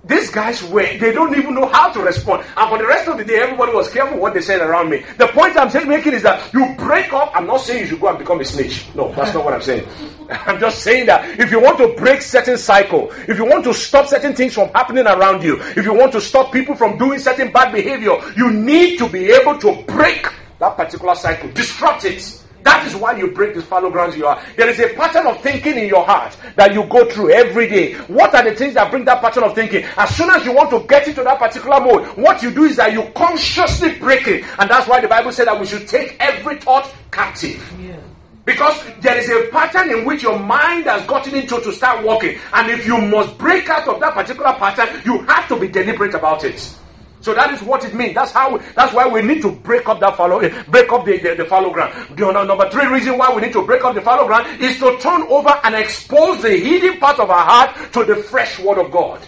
These 0.04 0.30
guys 0.30 0.62
were, 0.62 0.97
they 0.99 1.12
don't 1.12 1.37
even 1.37 1.54
know 1.54 1.66
how 1.66 1.92
to 1.92 2.00
respond. 2.00 2.47
And 2.57 2.71
for 2.71 2.78
the 2.78 2.87
rest 2.87 3.09
of 3.09 3.19
the 3.19 3.25
day, 3.25 3.40
everybody 3.40 3.73
was 3.73 3.90
careful 3.90 4.19
what 4.19 4.33
they 4.33 4.40
said 4.40 4.61
around 4.61 4.88
me. 4.88 5.04
The 5.19 5.26
point 5.26 5.57
I'm 5.59 5.69
saying, 5.69 5.88
making 5.88 6.14
is 6.14 6.23
that 6.23 6.54
you 6.54 6.75
break 6.78 7.12
up. 7.12 7.33
I'm 7.35 7.47
not 7.47 7.61
saying 7.61 7.80
you 7.80 7.87
should 7.88 8.00
go 8.00 8.09
and 8.09 8.19
become 8.19 8.40
a 8.40 8.45
snitch. 8.45 8.87
No, 8.95 9.12
that's 9.12 9.35
not 9.35 9.45
what 9.45 9.52
I'm 9.52 9.61
saying. 9.61 9.87
I'm 10.30 10.59
just 10.59 10.83
saying 10.83 11.07
that 11.07 11.38
if 11.38 11.50
you 11.50 11.61
want 11.61 11.78
to 11.78 11.95
break 11.97 12.23
certain 12.23 12.57
cycle, 12.57 13.11
if 13.28 13.37
you 13.37 13.45
want 13.45 13.64
to 13.64 13.75
stop 13.75 14.07
certain 14.07 14.35
things 14.35 14.54
from 14.54 14.69
happening 14.71 15.07
around 15.07 15.42
you, 15.42 15.61
if 15.61 15.85
you 15.85 15.92
want 15.92 16.12
to 16.12 16.21
stop 16.21 16.50
people 16.52 16.76
from 16.76 16.97
doing 16.97 17.19
certain 17.19 17.52
bad 17.52 17.73
behavior, 17.73 18.16
you 18.37 18.50
need 18.50 18.99
to 18.99 19.09
be 19.09 19.30
able 19.30 19.59
to 19.59 19.83
break 19.83 20.26
that 20.60 20.76
particular 20.76 21.14
cycle, 21.14 21.50
disrupt 21.50 22.04
it. 22.04 22.36
That 22.62 22.86
is 22.86 22.94
why 22.94 23.16
you 23.16 23.28
break 23.28 23.54
these 23.54 23.64
fallow 23.64 23.90
grounds 23.90 24.16
you 24.16 24.26
are. 24.26 24.40
There 24.56 24.68
is 24.68 24.78
a 24.78 24.94
pattern 24.94 25.26
of 25.26 25.40
thinking 25.40 25.78
in 25.78 25.88
your 25.88 26.04
heart 26.04 26.36
that 26.56 26.74
you 26.74 26.84
go 26.84 27.08
through 27.10 27.30
every 27.30 27.66
day. 27.66 27.94
What 27.94 28.34
are 28.34 28.44
the 28.44 28.54
things 28.54 28.74
that 28.74 28.90
bring 28.90 29.06
that 29.06 29.22
pattern 29.22 29.44
of 29.44 29.54
thinking? 29.54 29.84
As 29.96 30.14
soon 30.14 30.28
as 30.28 30.44
you 30.44 30.52
want 30.52 30.68
to 30.70 30.86
get 30.86 31.08
into 31.08 31.22
that 31.24 31.38
particular 31.38 31.80
mode, 31.80 32.06
what 32.18 32.42
you 32.42 32.50
do 32.50 32.64
is 32.64 32.76
that 32.76 32.92
you 32.92 33.10
consciously 33.14 33.98
break 33.98 34.26
it. 34.28 34.44
And 34.58 34.68
that's 34.68 34.86
why 34.86 35.00
the 35.00 35.08
Bible 35.08 35.32
said 35.32 35.46
that 35.46 35.58
we 35.58 35.64
should 35.64 35.88
take 35.88 36.16
every 36.20 36.58
thought 36.58 36.92
captive. 37.10 37.74
Yeah. 37.80 37.96
Because 38.44 38.78
there 39.00 39.16
is 39.16 39.30
a 39.30 39.50
pattern 39.50 39.90
in 39.90 40.04
which 40.04 40.22
your 40.22 40.38
mind 40.38 40.84
has 40.84 41.06
gotten 41.06 41.34
into 41.34 41.60
to 41.60 41.72
start 41.72 42.04
working. 42.04 42.38
And 42.52 42.70
if 42.70 42.86
you 42.86 42.98
must 42.98 43.38
break 43.38 43.70
out 43.70 43.88
of 43.88 44.00
that 44.00 44.12
particular 44.12 44.52
pattern, 44.52 45.00
you 45.06 45.22
have 45.22 45.48
to 45.48 45.58
be 45.58 45.68
deliberate 45.68 46.14
about 46.14 46.44
it. 46.44 46.74
So 47.20 47.34
that 47.34 47.52
is 47.52 47.62
what 47.62 47.84
it 47.84 47.94
means. 47.94 48.14
That's 48.14 48.32
how. 48.32 48.58
That's 48.74 48.94
why 48.94 49.06
we 49.06 49.20
need 49.22 49.42
to 49.42 49.52
break 49.52 49.88
up 49.88 50.00
that 50.00 50.16
fallow, 50.16 50.40
break 50.68 50.90
up 50.90 51.04
the, 51.04 51.18
the, 51.18 51.34
the 51.34 51.44
fallow 51.44 51.70
ground. 51.70 52.16
The 52.16 52.32
number 52.44 52.68
three 52.70 52.86
reason 52.86 53.18
why 53.18 53.34
we 53.34 53.42
need 53.42 53.52
to 53.52 53.64
break 53.64 53.84
up 53.84 53.94
the 53.94 54.00
fallow 54.00 54.26
ground 54.26 54.60
is 54.60 54.78
to 54.78 54.96
turn 54.98 55.22
over 55.22 55.50
and 55.64 55.74
expose 55.74 56.40
the 56.42 56.56
hidden 56.56 56.98
part 56.98 57.18
of 57.18 57.30
our 57.30 57.44
heart 57.44 57.92
to 57.92 58.04
the 58.04 58.16
fresh 58.16 58.58
word 58.58 58.78
of 58.78 58.90
God. 58.90 59.20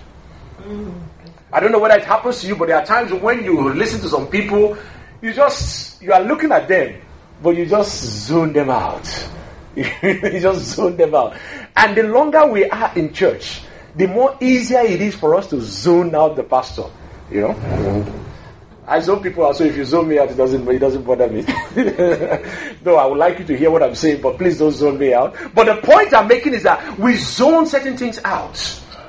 I 1.52 1.60
don't 1.60 1.70
know 1.70 1.78
whether 1.78 1.96
it 1.96 2.04
happens 2.04 2.40
to 2.40 2.46
you, 2.46 2.56
but 2.56 2.68
there 2.68 2.78
are 2.78 2.86
times 2.86 3.12
when 3.12 3.44
you 3.44 3.74
listen 3.74 4.00
to 4.00 4.08
some 4.08 4.26
people, 4.28 4.76
you 5.20 5.34
just 5.34 6.00
you 6.00 6.12
are 6.12 6.22
looking 6.22 6.50
at 6.50 6.66
them, 6.68 6.98
but 7.42 7.56
you 7.56 7.66
just 7.66 8.02
zone 8.26 8.54
them 8.54 8.70
out. 8.70 9.28
you 9.76 9.84
just 10.40 10.64
zone 10.76 10.96
them 10.96 11.14
out. 11.14 11.36
And 11.76 11.94
the 11.96 12.04
longer 12.04 12.46
we 12.46 12.64
are 12.70 12.96
in 12.96 13.12
church, 13.12 13.62
the 13.96 14.06
more 14.08 14.36
easier 14.40 14.80
it 14.80 15.02
is 15.02 15.14
for 15.14 15.34
us 15.34 15.48
to 15.48 15.60
zone 15.60 16.14
out 16.14 16.36
the 16.36 16.42
pastor. 16.42 16.84
You 17.32 17.40
know? 17.40 18.12
I 18.86 19.00
zone 19.00 19.22
people 19.22 19.46
out, 19.46 19.56
so 19.56 19.64
if 19.64 19.76
you 19.76 19.84
zone 19.84 20.08
me 20.08 20.18
out, 20.18 20.30
it 20.30 20.36
doesn't 20.36 20.68
it 20.68 20.78
doesn't 20.78 21.04
bother 21.04 21.28
me. 21.28 21.42
no, 22.84 22.96
I 22.96 23.06
would 23.06 23.16
like 23.16 23.38
you 23.38 23.44
to 23.46 23.56
hear 23.56 23.70
what 23.70 23.82
I'm 23.82 23.94
saying, 23.94 24.20
but 24.20 24.36
please 24.36 24.58
don't 24.58 24.72
zone 24.72 24.98
me 24.98 25.14
out. 25.14 25.34
But 25.54 25.64
the 25.64 25.76
point 25.76 26.12
I'm 26.12 26.28
making 26.28 26.52
is 26.52 26.64
that 26.64 26.98
we 26.98 27.16
zone 27.16 27.66
certain 27.66 27.96
things 27.96 28.18
out. 28.24 28.58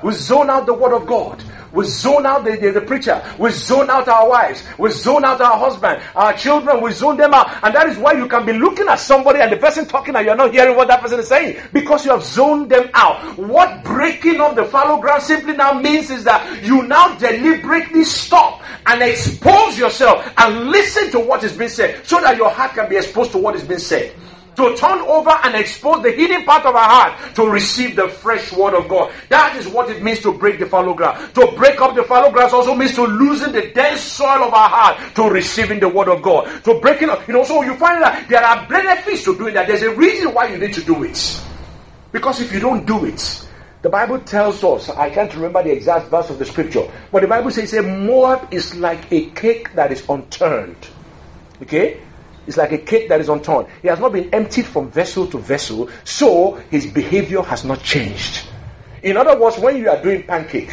We 0.04 0.12
zone 0.12 0.50
out 0.50 0.66
the 0.66 0.74
word 0.74 0.92
of 0.92 1.06
God. 1.06 1.42
We 1.72 1.86
zone 1.86 2.26
out 2.26 2.44
the, 2.44 2.58
the, 2.58 2.72
the, 2.72 2.82
preacher. 2.82 3.24
We 3.38 3.50
zone 3.50 3.88
out 3.88 4.06
our 4.06 4.28
wives. 4.28 4.62
We 4.76 4.90
zone 4.90 5.24
out 5.24 5.40
our 5.40 5.58
husband, 5.58 6.02
our 6.14 6.34
children. 6.34 6.82
We 6.82 6.92
zone 6.92 7.16
them 7.16 7.32
out. 7.32 7.48
And 7.64 7.74
that 7.74 7.88
is 7.88 7.96
why 7.96 8.12
you 8.12 8.28
can 8.28 8.44
be 8.44 8.52
looking 8.52 8.86
at 8.86 8.96
somebody 8.96 9.40
and 9.40 9.50
the 9.50 9.56
person 9.56 9.86
talking 9.86 10.14
and 10.14 10.26
you're 10.26 10.36
not 10.36 10.52
hearing 10.52 10.76
what 10.76 10.88
that 10.88 11.00
person 11.00 11.20
is 11.20 11.28
saying 11.28 11.58
because 11.72 12.04
you 12.04 12.10
have 12.10 12.22
zoned 12.22 12.70
them 12.70 12.90
out. 12.92 13.38
What 13.38 13.82
breaking 13.82 14.42
of 14.42 14.56
the 14.56 14.66
fallow 14.66 15.00
ground 15.00 15.22
simply 15.22 15.56
now 15.56 15.72
means 15.72 16.10
is 16.10 16.22
that 16.24 16.62
you 16.62 16.82
now 16.82 17.16
deliberately 17.16 18.04
stop 18.04 18.62
and 18.84 19.02
expose 19.02 19.78
yourself 19.78 20.30
and 20.36 20.68
listen 20.68 21.10
to 21.12 21.18
what 21.18 21.42
is 21.44 21.56
being 21.56 21.70
said 21.70 22.06
so 22.06 22.20
that 22.20 22.36
your 22.36 22.50
heart 22.50 22.72
can 22.72 22.90
be 22.90 22.96
exposed 22.98 23.32
to 23.32 23.38
what 23.38 23.56
is 23.56 23.64
being 23.64 23.80
said 23.80 24.14
to 24.56 24.76
turn 24.76 25.00
over 25.00 25.30
and 25.44 25.54
expose 25.54 26.02
the 26.02 26.12
hidden 26.12 26.44
part 26.44 26.64
of 26.64 26.74
our 26.74 26.88
heart 26.88 27.34
to 27.34 27.48
receive 27.48 27.96
the 27.96 28.08
fresh 28.08 28.52
word 28.52 28.74
of 28.74 28.88
God. 28.88 29.12
That 29.28 29.56
is 29.56 29.68
what 29.68 29.90
it 29.90 30.02
means 30.02 30.20
to 30.20 30.32
break 30.32 30.58
the 30.58 30.66
fallow 30.66 30.94
ground. 30.94 31.34
To 31.34 31.52
break 31.56 31.80
up 31.80 31.94
the 31.94 32.04
fallow 32.04 32.30
ground 32.30 32.52
also 32.52 32.74
means 32.74 32.94
to 32.94 33.04
loosen 33.04 33.52
the 33.52 33.70
dense 33.74 34.00
soil 34.00 34.44
of 34.44 34.54
our 34.54 34.68
heart 34.68 35.14
to 35.16 35.22
receiving 35.24 35.80
the 35.80 35.88
word 35.88 36.08
of 36.08 36.22
God. 36.22 36.64
To 36.64 36.80
breaking 36.80 37.10
up, 37.10 37.26
you 37.26 37.34
know, 37.34 37.44
so 37.44 37.62
you 37.62 37.76
find 37.76 38.02
that 38.02 38.28
there 38.28 38.44
are 38.44 38.66
benefits 38.68 39.24
to 39.24 39.36
doing 39.36 39.54
that. 39.54 39.66
There's 39.66 39.82
a 39.82 39.94
reason 39.94 40.32
why 40.32 40.48
you 40.48 40.58
need 40.58 40.74
to 40.74 40.82
do 40.82 41.02
it. 41.04 41.42
Because 42.12 42.40
if 42.40 42.52
you 42.52 42.60
don't 42.60 42.86
do 42.86 43.04
it, 43.04 43.48
the 43.82 43.90
Bible 43.90 44.18
tells 44.20 44.64
us, 44.64 44.88
I 44.88 45.10
can't 45.10 45.34
remember 45.34 45.62
the 45.62 45.72
exact 45.72 46.08
verse 46.08 46.30
of 46.30 46.38
the 46.38 46.46
scripture, 46.46 46.90
but 47.12 47.20
the 47.20 47.28
Bible 47.28 47.50
says, 47.50 47.74
a 47.74 47.82
Moab 47.82 48.48
is 48.50 48.74
like 48.76 49.12
a 49.12 49.26
cake 49.30 49.74
that 49.74 49.92
is 49.92 50.08
unturned. 50.08 50.88
Okay? 51.60 52.00
It's 52.46 52.56
like 52.56 52.72
a 52.72 52.78
cake 52.78 53.08
that 53.08 53.20
is 53.20 53.28
unturned. 53.28 53.68
He 53.82 53.88
has 53.88 53.98
not 53.98 54.12
been 54.12 54.32
emptied 54.34 54.66
from 54.66 54.90
vessel 54.90 55.26
to 55.28 55.38
vessel, 55.38 55.88
so 56.04 56.54
his 56.70 56.86
behavior 56.86 57.42
has 57.42 57.64
not 57.64 57.82
changed. 57.82 58.46
In 59.02 59.16
other 59.16 59.38
words, 59.38 59.58
when 59.58 59.76
you 59.76 59.88
are 59.88 60.02
doing 60.02 60.22
pancake, 60.22 60.70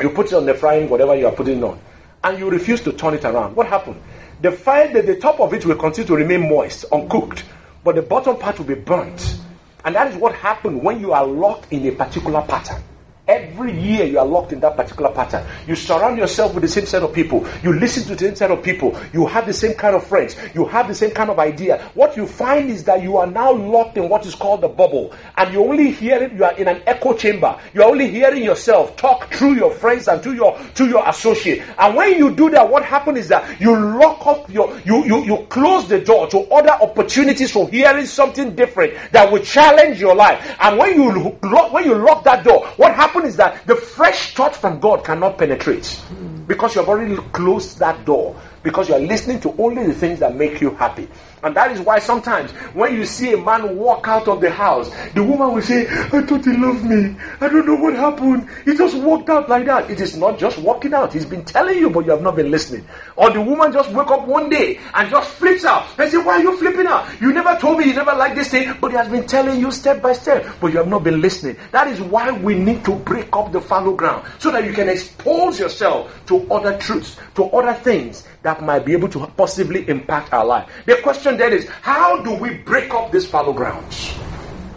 you 0.00 0.10
put 0.10 0.26
it 0.26 0.34
on 0.34 0.46
the 0.46 0.54
frying, 0.54 0.88
whatever 0.88 1.16
you 1.16 1.26
are 1.26 1.32
putting 1.32 1.62
on, 1.64 1.80
and 2.22 2.38
you 2.38 2.50
refuse 2.50 2.80
to 2.82 2.92
turn 2.92 3.14
it 3.14 3.24
around. 3.24 3.56
What 3.56 3.66
happened? 3.66 4.00
The 4.42 4.52
fire, 4.52 4.92
the, 4.92 5.02
the 5.02 5.16
top 5.16 5.40
of 5.40 5.54
it 5.54 5.64
will 5.64 5.76
continue 5.76 6.06
to 6.08 6.14
remain 6.14 6.48
moist, 6.48 6.84
uncooked, 6.92 7.44
but 7.82 7.94
the 7.94 8.02
bottom 8.02 8.36
part 8.36 8.58
will 8.58 8.66
be 8.66 8.74
burnt. 8.74 9.38
And 9.84 9.94
that 9.94 10.12
is 10.12 10.16
what 10.16 10.34
happened 10.34 10.82
when 10.82 11.00
you 11.00 11.12
are 11.12 11.26
locked 11.26 11.72
in 11.72 11.86
a 11.86 11.92
particular 11.92 12.42
pattern. 12.42 12.82
Every 13.28 13.76
year 13.76 14.04
you 14.04 14.20
are 14.20 14.26
locked 14.26 14.52
in 14.52 14.60
that 14.60 14.76
particular 14.76 15.10
pattern. 15.10 15.44
You 15.66 15.74
surround 15.74 16.16
yourself 16.16 16.54
with 16.54 16.62
the 16.62 16.68
same 16.68 16.86
set 16.86 17.02
of 17.02 17.12
people. 17.12 17.44
You 17.60 17.72
listen 17.72 18.04
to 18.04 18.14
the 18.14 18.18
same 18.18 18.36
set 18.36 18.52
of 18.52 18.62
people. 18.62 18.96
You 19.12 19.26
have 19.26 19.46
the 19.46 19.52
same 19.52 19.74
kind 19.74 19.96
of 19.96 20.06
friends. 20.06 20.36
You 20.54 20.64
have 20.66 20.86
the 20.86 20.94
same 20.94 21.10
kind 21.10 21.28
of 21.28 21.40
idea. 21.40 21.90
What 21.94 22.16
you 22.16 22.28
find 22.28 22.70
is 22.70 22.84
that 22.84 23.02
you 23.02 23.16
are 23.16 23.26
now 23.26 23.52
locked 23.52 23.96
in 23.96 24.08
what 24.08 24.24
is 24.26 24.36
called 24.36 24.60
the 24.60 24.68
bubble. 24.68 25.12
And 25.36 25.52
you 25.52 25.64
only 25.64 25.90
hear 25.90 26.22
it, 26.22 26.34
you 26.34 26.44
are 26.44 26.56
in 26.56 26.68
an 26.68 26.82
echo 26.86 27.14
chamber. 27.14 27.58
You 27.74 27.82
are 27.82 27.90
only 27.90 28.08
hearing 28.08 28.44
yourself 28.44 28.94
talk 28.96 29.34
through 29.34 29.54
your 29.54 29.72
friends 29.72 30.06
and 30.06 30.22
to 30.22 30.32
your 30.32 30.56
to 30.76 30.86
your 30.86 31.08
associate. 31.08 31.64
And 31.78 31.96
when 31.96 32.16
you 32.16 32.32
do 32.32 32.48
that, 32.50 32.70
what 32.70 32.84
happens 32.84 33.18
is 33.18 33.28
that 33.28 33.60
you 33.60 33.76
lock 33.76 34.24
up 34.24 34.48
your 34.48 34.72
you 34.84 35.04
you, 35.04 35.24
you 35.24 35.46
close 35.48 35.88
the 35.88 35.98
door 35.98 36.28
to 36.28 36.42
other 36.52 36.70
opportunities 36.80 37.50
for 37.50 37.68
hearing 37.70 38.06
something 38.06 38.54
different 38.54 38.94
that 39.10 39.32
will 39.32 39.42
challenge 39.42 40.00
your 40.00 40.14
life. 40.14 40.56
And 40.60 40.78
when 40.78 40.94
you 40.94 41.36
lock 41.42 41.72
when 41.72 41.86
you 41.86 41.96
lock 41.96 42.22
that 42.22 42.44
door, 42.44 42.64
what 42.76 42.94
happens 42.94 43.15
happen 43.16 43.28
is 43.28 43.36
that 43.36 43.66
the 43.66 43.76
fresh 43.76 44.34
thought 44.34 44.54
from 44.54 44.80
God 44.80 45.04
cannot 45.04 45.38
penetrate 45.38 45.86
hmm. 45.86 46.44
because 46.44 46.74
you 46.74 46.80
have 46.80 46.88
already 46.88 47.16
closed 47.32 47.78
that 47.78 48.04
door 48.04 48.36
because 48.66 48.88
you 48.88 48.96
are 48.96 49.00
listening 49.00 49.38
to 49.38 49.54
only 49.62 49.86
the 49.86 49.94
things 49.94 50.18
that 50.18 50.34
make 50.34 50.60
you 50.60 50.70
happy. 50.70 51.06
And 51.44 51.54
that 51.54 51.70
is 51.70 51.78
why 51.78 52.00
sometimes 52.00 52.50
when 52.74 52.96
you 52.96 53.04
see 53.04 53.32
a 53.32 53.36
man 53.36 53.76
walk 53.76 54.08
out 54.08 54.26
of 54.26 54.40
the 54.40 54.50
house, 54.50 54.90
the 55.14 55.22
woman 55.22 55.52
will 55.52 55.62
say, 55.62 55.86
I 55.86 56.22
thought 56.22 56.44
he 56.44 56.56
loved 56.56 56.82
me. 56.82 57.14
I 57.40 57.46
don't 57.46 57.64
know 57.64 57.76
what 57.76 57.94
happened. 57.94 58.48
He 58.64 58.76
just 58.76 58.96
walked 58.96 59.30
out 59.30 59.48
like 59.48 59.66
that. 59.66 59.88
It 59.88 60.00
is 60.00 60.16
not 60.16 60.36
just 60.36 60.58
walking 60.58 60.94
out. 60.94 61.12
He's 61.12 61.24
been 61.24 61.44
telling 61.44 61.78
you, 61.78 61.90
but 61.90 62.06
you 62.06 62.10
have 62.10 62.22
not 62.22 62.34
been 62.34 62.50
listening. 62.50 62.84
Or 63.14 63.30
the 63.30 63.40
woman 63.40 63.72
just 63.72 63.92
wake 63.92 64.08
up 64.08 64.26
one 64.26 64.50
day 64.50 64.80
and 64.94 65.08
just 65.08 65.30
flips 65.30 65.64
out 65.64 65.86
and 65.96 66.10
say, 66.10 66.18
Why 66.18 66.38
are 66.38 66.42
you 66.42 66.56
flipping 66.56 66.88
out? 66.88 67.06
You 67.20 67.32
never 67.32 67.56
told 67.60 67.78
me 67.78 67.84
you 67.84 67.94
never 67.94 68.14
liked 68.14 68.34
this 68.34 68.48
thing, 68.48 68.74
but 68.80 68.90
he 68.90 68.96
has 68.96 69.08
been 69.08 69.28
telling 69.28 69.60
you 69.60 69.70
step 69.70 70.02
by 70.02 70.14
step, 70.14 70.44
but 70.60 70.72
you 70.72 70.78
have 70.78 70.88
not 70.88 71.04
been 71.04 71.20
listening. 71.20 71.56
That 71.70 71.86
is 71.86 72.00
why 72.00 72.32
we 72.32 72.54
need 72.56 72.84
to 72.86 72.96
break 72.96 73.28
up 73.36 73.52
the 73.52 73.60
fallow 73.60 73.94
ground 73.94 74.26
so 74.40 74.50
that 74.50 74.64
you 74.64 74.72
can 74.72 74.88
expose 74.88 75.60
yourself 75.60 76.20
to 76.26 76.50
other 76.50 76.76
truths, 76.78 77.16
to 77.36 77.44
other 77.50 77.74
things 77.74 78.26
that 78.46 78.62
might 78.62 78.84
be 78.84 78.92
able 78.92 79.08
to 79.08 79.26
possibly 79.36 79.88
impact 79.88 80.32
our 80.32 80.44
life. 80.44 80.70
The 80.86 81.02
question 81.02 81.36
then 81.36 81.52
is 81.52 81.66
how 81.82 82.22
do 82.22 82.32
we 82.34 82.54
break 82.54 82.94
up 82.94 83.10
these 83.10 83.26
fallow 83.26 83.52
grounds? 83.52 84.14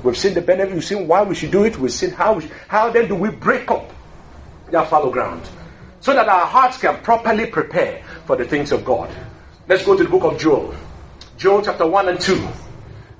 We've 0.02 0.18
seen 0.18 0.34
the 0.34 0.42
benefit, 0.42 0.74
we've 0.74 0.84
seen 0.84 1.08
why 1.08 1.22
we 1.22 1.36
should 1.36 1.52
do 1.52 1.66
it, 1.66 1.78
we've 1.78 1.94
seen 1.94 2.10
how, 2.10 2.40
should, 2.40 2.50
how 2.68 2.90
then 2.90 3.08
do 3.08 3.14
we 3.14 3.30
break 3.30 3.70
up 3.70 3.94
that 4.72 4.90
fallow 4.90 5.12
ground 5.12 5.48
so 6.00 6.14
that 6.14 6.28
our 6.28 6.48
hearts 6.48 6.80
can 6.80 6.98
properly 7.04 7.46
prepare 7.46 8.02
for 8.26 8.36
the 8.36 8.44
things 8.44 8.72
of 8.72 8.84
God. 8.84 9.08
Let's 9.68 9.86
go 9.86 9.96
to 9.96 10.04
the 10.04 10.10
book 10.10 10.24
of 10.24 10.40
Joel. 10.40 10.74
Joel 11.38 11.62
chapter 11.62 11.86
1 11.86 12.10
and 12.10 12.20
2. 12.20 12.48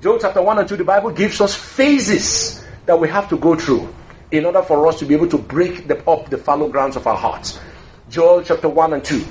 Joel 0.00 0.18
chapter 0.18 0.42
1 0.42 0.58
and 0.58 0.68
2, 0.68 0.78
the 0.78 0.84
Bible 0.84 1.10
gives 1.10 1.40
us 1.40 1.54
phases 1.54 2.64
that 2.86 2.98
we 2.98 3.08
have 3.08 3.28
to 3.28 3.36
go 3.36 3.54
through 3.54 3.88
in 4.32 4.44
order 4.44 4.62
for 4.62 4.88
us 4.88 4.98
to 4.98 5.04
be 5.04 5.14
able 5.14 5.28
to 5.28 5.38
break 5.38 5.86
the, 5.86 5.96
up 6.10 6.28
the 6.28 6.38
fallow 6.38 6.68
grounds 6.68 6.96
of 6.96 7.06
our 7.06 7.16
hearts. 7.16 7.60
Joel 8.08 8.42
chapter 8.42 8.68
1 8.68 8.94
and 8.94 9.04
2. 9.04 9.24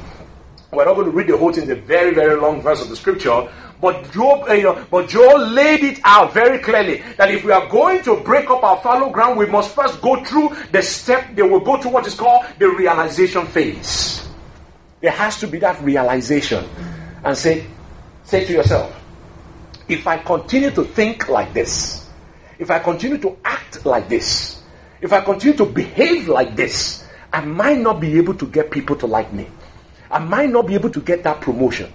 We're 0.71 0.85
not 0.85 0.93
going 0.93 1.05
to 1.05 1.11
read 1.11 1.27
the 1.27 1.37
whole 1.37 1.51
thing, 1.51 1.69
a 1.71 1.75
very, 1.75 2.13
very 2.13 2.39
long 2.39 2.61
verse 2.61 2.81
of 2.81 2.89
the 2.89 2.95
scripture. 2.95 3.49
But 3.81 4.11
Job, 4.11 4.47
uh, 4.47 4.53
you 4.53 4.63
know, 4.63 4.85
but 4.91 5.07
Joel 5.09 5.47
laid 5.47 5.83
it 5.83 5.99
out 6.03 6.33
very 6.33 6.59
clearly 6.59 7.01
that 7.17 7.31
if 7.31 7.43
we 7.43 7.51
are 7.51 7.67
going 7.69 8.03
to 8.03 8.17
break 8.17 8.49
up 8.51 8.63
our 8.63 8.77
fallow 8.77 9.09
ground, 9.09 9.39
we 9.39 9.45
must 9.45 9.73
first 9.73 10.01
go 10.01 10.23
through 10.23 10.55
the 10.71 10.81
step. 10.81 11.33
They 11.33 11.41
will 11.41 11.61
go 11.61 11.81
through 11.81 11.91
what 11.91 12.05
is 12.05 12.13
called 12.13 12.45
the 12.59 12.69
realization 12.69 13.47
phase. 13.47 14.27
There 15.01 15.11
has 15.11 15.39
to 15.39 15.47
be 15.47 15.59
that 15.59 15.81
realization, 15.81 16.67
and 17.23 17.37
say, 17.37 17.65
say 18.23 18.45
to 18.45 18.51
yourself, 18.51 18.93
if 19.87 20.05
I 20.05 20.17
continue 20.17 20.71
to 20.71 20.83
think 20.83 21.29
like 21.29 21.53
this, 21.53 22.07
if 22.59 22.69
I 22.69 22.79
continue 22.79 23.17
to 23.19 23.37
act 23.45 23.85
like 23.85 24.09
this, 24.09 24.61
if 25.01 25.13
I 25.13 25.21
continue 25.21 25.57
to 25.57 25.65
behave 25.65 26.27
like 26.27 26.55
this, 26.55 27.07
I 27.31 27.41
might 27.41 27.79
not 27.79 28.01
be 28.01 28.17
able 28.17 28.33
to 28.35 28.45
get 28.45 28.69
people 28.69 28.97
to 28.97 29.07
like 29.07 29.31
me. 29.31 29.47
I 30.11 30.19
might 30.19 30.49
not 30.49 30.67
be 30.67 30.73
able 30.73 30.89
to 30.91 31.01
get 31.01 31.23
that 31.23 31.41
promotion. 31.41 31.91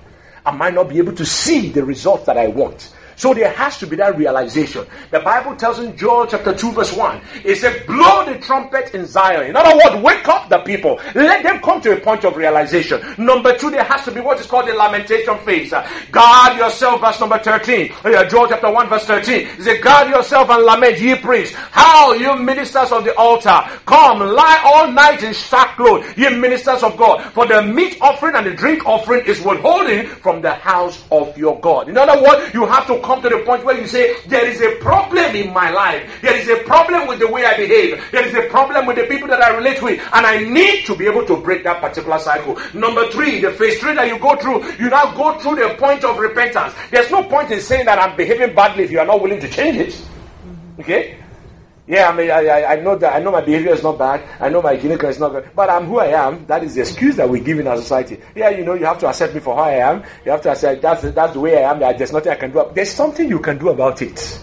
I 0.46 0.50
might 0.50 0.74
not 0.74 0.88
be 0.88 0.98
able 0.98 1.14
to 1.14 1.24
see 1.26 1.70
the 1.70 1.84
results 1.84 2.26
that 2.26 2.36
I 2.36 2.48
want. 2.48 2.94
So 3.16 3.34
there 3.34 3.52
has 3.52 3.78
to 3.78 3.86
be 3.86 3.96
that 3.96 4.16
realization. 4.16 4.86
The 5.10 5.20
Bible 5.20 5.56
tells 5.56 5.78
in 5.78 5.96
Joel 5.96 6.26
chapter 6.26 6.54
2, 6.54 6.72
verse 6.72 6.92
1, 6.92 7.20
it 7.44 7.56
said, 7.56 7.86
Blow 7.86 8.24
the 8.24 8.38
trumpet 8.40 8.94
in 8.94 9.06
Zion. 9.06 9.46
In 9.48 9.56
other 9.56 9.76
words, 9.76 10.02
wake 10.02 10.26
up 10.28 10.48
the 10.48 10.58
people. 10.58 11.00
Let 11.14 11.42
them 11.42 11.60
come 11.60 11.80
to 11.82 11.96
a 11.96 12.00
point 12.00 12.24
of 12.24 12.36
realization. 12.36 13.00
Number 13.18 13.56
two, 13.56 13.70
there 13.70 13.84
has 13.84 14.04
to 14.04 14.10
be 14.12 14.20
what 14.20 14.40
is 14.40 14.46
called 14.46 14.68
the 14.68 14.74
lamentation 14.74 15.38
phase. 15.38 15.72
Guard 16.10 16.58
yourself, 16.58 17.00
verse 17.00 17.20
number 17.20 17.38
13. 17.38 17.92
Joel 18.28 18.48
chapter 18.48 18.70
1, 18.70 18.88
verse 18.88 19.04
13. 19.04 19.46
It 19.46 19.62
says, 19.62 19.80
Guard 19.80 20.08
yourself 20.08 20.50
and 20.50 20.64
lament, 20.64 21.00
ye 21.00 21.16
priests. 21.16 21.54
How, 21.56 22.12
you 22.12 22.36
ministers 22.36 22.92
of 22.92 23.04
the 23.04 23.14
altar, 23.16 23.62
come, 23.86 24.20
lie 24.20 24.60
all 24.64 24.90
night 24.90 25.22
in 25.22 25.34
sackcloth, 25.34 26.16
ye 26.18 26.28
ministers 26.36 26.82
of 26.82 26.96
God. 26.96 27.22
For 27.32 27.46
the 27.46 27.62
meat 27.62 27.98
offering 28.00 28.34
and 28.34 28.46
the 28.46 28.54
drink 28.54 28.86
offering 28.86 29.24
is 29.26 29.40
withholding 29.40 30.06
from 30.06 30.42
the 30.42 30.52
house 30.54 31.04
of 31.10 31.36
your 31.36 31.60
God. 31.60 31.88
In 31.88 31.96
other 31.96 32.22
words, 32.22 32.52
you 32.54 32.66
have 32.66 32.86
to 32.86 32.98
come 33.04 33.22
to 33.22 33.28
the 33.28 33.38
point 33.44 33.64
where 33.64 33.78
you 33.78 33.86
say, 33.86 34.16
There 34.26 34.46
is 34.46 34.60
a 34.60 34.76
problem 34.76 35.34
in 35.34 35.52
my 35.52 35.70
life. 35.70 36.10
There 36.22 36.36
is 36.36 36.48
a 36.48 36.62
problem 36.64 37.06
with 37.06 37.18
the 37.18 37.28
way 37.28 37.44
I 37.44 37.56
behave. 37.56 38.02
There 38.10 38.26
is 38.26 38.34
a 38.34 38.48
problem 38.48 38.86
with 38.86 38.96
the 38.96 39.04
people 39.04 39.28
that 39.28 39.42
I 39.42 39.56
relate 39.56 39.82
with. 39.82 40.00
And 40.12 40.26
I 40.26 40.38
need 40.38 40.84
to 40.86 40.96
be 40.96 41.06
able 41.06 41.26
to 41.26 41.36
break 41.36 41.64
that 41.64 41.80
particular 41.80 42.18
cycle. 42.18 42.58
Number 42.74 43.10
three, 43.10 43.40
the 43.40 43.52
phase 43.52 43.78
three 43.80 43.94
that 43.94 44.08
you 44.08 44.18
go 44.18 44.36
through, 44.36 44.64
you 44.74 44.90
now 44.90 45.14
go 45.14 45.38
through 45.38 45.56
the 45.56 45.74
point 45.78 46.04
of 46.04 46.18
repentance. 46.18 46.74
There's 46.90 47.10
no 47.10 47.22
point 47.24 47.50
in 47.50 47.60
saying 47.60 47.86
that 47.86 47.98
I'm 47.98 48.16
behaving 48.16 48.54
badly 48.54 48.84
if 48.84 48.90
you 48.90 49.00
are 49.00 49.06
not 49.06 49.20
willing 49.20 49.40
to 49.40 49.48
change 49.48 49.76
it. 49.76 50.04
Okay? 50.80 51.18
Yeah, 51.86 52.08
I 52.08 52.16
mean, 52.16 52.30
I, 52.30 52.64
I 52.64 52.76
know 52.76 52.96
that 52.96 53.14
I 53.14 53.18
know 53.18 53.30
my 53.30 53.42
behavior 53.42 53.72
is 53.72 53.82
not 53.82 53.98
bad. 53.98 54.22
I 54.40 54.48
know 54.48 54.62
my 54.62 54.74
clinical 54.76 55.06
is 55.10 55.18
not 55.18 55.32
good, 55.32 55.50
but 55.54 55.68
I'm 55.68 55.84
who 55.84 55.98
I 55.98 56.06
am. 56.06 56.46
That 56.46 56.64
is 56.64 56.74
the 56.74 56.80
excuse 56.80 57.16
that 57.16 57.28
we 57.28 57.40
give 57.40 57.58
in 57.58 57.66
our 57.66 57.76
society. 57.76 58.18
Yeah, 58.34 58.48
you 58.48 58.64
know, 58.64 58.72
you 58.72 58.86
have 58.86 58.98
to 59.00 59.06
accept 59.06 59.34
me 59.34 59.40
for 59.40 59.54
who 59.54 59.60
I 59.60 59.72
am. 59.72 60.02
You 60.24 60.30
have 60.30 60.40
to 60.42 60.50
accept 60.50 60.80
that's 60.80 61.02
that's 61.02 61.34
the 61.34 61.40
way 61.40 61.62
I 61.62 61.70
am. 61.70 61.80
There's 61.80 62.12
nothing 62.12 62.32
I 62.32 62.36
can 62.36 62.52
do. 62.52 62.70
There's 62.74 62.90
something 62.90 63.28
you 63.28 63.38
can 63.38 63.58
do 63.58 63.68
about 63.68 64.00
it. 64.00 64.40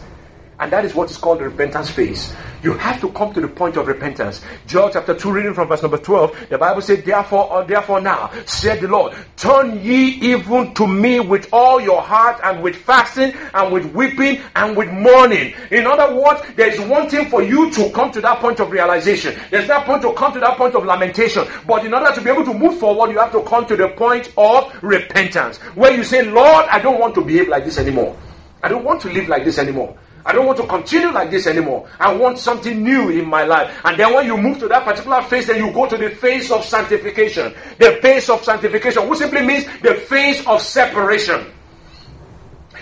And 0.62 0.72
that 0.72 0.86
is 0.86 0.94
what 0.94 1.10
is 1.10 1.18
called 1.18 1.40
the 1.40 1.46
repentance 1.46 1.90
phase. 1.90 2.36
You 2.62 2.74
have 2.74 3.02
to 3.02 3.10
come 3.10 3.34
to 3.34 3.42
the 3.42 3.48
point 3.48 3.78
of 3.78 3.88
repentance. 3.88 4.42
Joel 4.68 4.92
chapter 4.92 5.16
2, 5.16 5.32
reading 5.32 5.56
from 5.56 5.68
verse 5.68 5.82
number 5.82 5.98
12, 5.98 6.50
the 6.50 6.58
Bible 6.60 6.84
says, 6.84 7.04
Therefore, 7.04 7.52
uh, 7.52 7.64
therefore 7.64 8.00
now, 8.00 8.30
said 8.46 8.80
the 8.80 8.88
Lord, 8.88 9.16
turn 9.38 9.84
ye 9.84 10.20
even 10.22 10.72
to 10.76 10.86
me 10.86 11.20
with 11.20 11.52
all 11.52 11.82
your 11.82 12.00
heart 12.00 12.40
and 12.44 12.62
with 12.62 12.76
fasting 12.76 13.34
and 13.56 13.74
with 13.74 13.92
weeping 13.96 14.40
and 14.56 14.78
with 14.78 14.92
mourning. 14.92 15.56
In 15.72 15.88
other 15.88 16.14
words, 16.16 16.42
there 16.56 16.72
is 16.72 16.80
one 16.82 17.10
thing 17.10 17.28
for 17.28 17.42
you 17.42 17.72
to 17.72 17.90
come 17.90 18.12
to 18.12 18.22
that 18.22 18.38
point 18.38 18.60
of 18.60 18.70
realization. 18.70 19.36
There's 19.50 19.68
that 19.68 19.88
point 19.88 20.04
to 20.04 20.14
come 20.14 20.32
to 20.34 20.40
that 20.42 20.58
point 20.58 20.76
of 20.76 20.86
lamentation. 20.86 21.48
But 21.66 21.88
in 21.88 21.94
order 21.96 22.14
to 22.14 22.22
be 22.22 22.30
able 22.30 22.46
to 22.46 22.54
move 22.54 22.78
forward, 22.78 23.10
you 23.10 23.18
have 23.18 23.32
to 23.32 23.42
come 23.46 23.66
to 23.66 23.76
the 23.76 23.88
point 23.88 24.32
of 24.38 24.72
repentance. 24.84 25.58
Where 25.74 25.92
you 25.92 26.04
say, 26.04 26.22
Lord, 26.22 26.68
I 26.70 26.78
don't 26.78 27.00
want 27.00 27.16
to 27.16 27.26
behave 27.26 27.48
like 27.48 27.66
this 27.66 27.80
anymore. 27.80 28.16
I 28.62 28.70
don't 28.70 28.84
want 28.84 29.02
to 29.02 29.10
live 29.10 29.28
like 29.28 29.44
this 29.44 29.58
anymore. 29.58 29.98
I 30.26 30.34
don't 30.34 30.46
want 30.46 30.58
to 30.60 30.68
continue 30.68 31.10
like 31.12 31.32
this 31.32 31.48
anymore. 31.48 31.90
I 32.00 32.14
want 32.14 32.38
something 32.38 32.84
new 32.84 33.10
in 33.10 33.28
my 33.28 33.44
life. 33.44 33.76
And 33.84 33.98
then 33.98 34.14
when 34.14 34.26
you 34.26 34.38
move 34.38 34.60
to 34.60 34.68
that 34.68 34.84
particular 34.84 35.22
phase, 35.24 35.48
then 35.48 35.66
you 35.66 35.72
go 35.72 35.88
to 35.88 35.98
the 35.98 36.10
phase 36.10 36.52
of 36.52 36.64
sanctification. 36.64 37.54
The 37.80 38.00
phase 38.02 38.30
of 38.30 38.44
sanctification, 38.44 39.10
which 39.10 39.20
simply 39.20 39.42
means 39.42 39.66
the 39.82 39.96
phase 39.96 40.46
of 40.46 40.62
separation. 40.62 41.52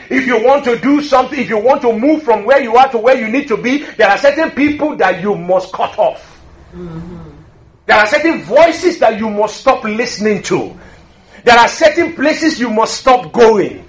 If 0.09 0.25
you 0.25 0.43
want 0.43 0.65
to 0.65 0.77
do 0.79 1.01
something, 1.03 1.39
if 1.39 1.49
you 1.49 1.59
want 1.59 1.81
to 1.83 1.97
move 1.97 2.23
from 2.23 2.43
where 2.43 2.61
you 2.61 2.75
are 2.75 2.89
to 2.91 2.97
where 2.97 3.17
you 3.17 3.27
need 3.27 3.47
to 3.47 3.57
be, 3.57 3.83
there 3.97 4.09
are 4.09 4.17
certain 4.17 4.51
people 4.51 4.95
that 4.97 5.21
you 5.21 5.35
must 5.35 5.71
cut 5.71 5.97
off. 5.99 6.41
Mm-hmm. 6.73 7.29
There 7.85 7.97
are 7.97 8.07
certain 8.07 8.43
voices 8.43 8.99
that 8.99 9.19
you 9.19 9.29
must 9.29 9.57
stop 9.57 9.83
listening 9.83 10.43
to. 10.43 10.77
There 11.43 11.57
are 11.57 11.67
certain 11.67 12.15
places 12.15 12.59
you 12.59 12.69
must 12.69 12.97
stop 12.97 13.31
going. 13.31 13.85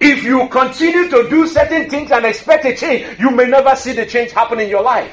If 0.00 0.22
you 0.22 0.48
continue 0.48 1.08
to 1.10 1.28
do 1.28 1.46
certain 1.46 1.90
things 1.90 2.10
and 2.12 2.24
expect 2.24 2.64
a 2.64 2.74
change, 2.74 3.18
you 3.18 3.30
may 3.30 3.46
never 3.46 3.74
see 3.74 3.92
the 3.92 4.06
change 4.06 4.30
happen 4.32 4.60
in 4.60 4.68
your 4.68 4.82
life. 4.82 5.12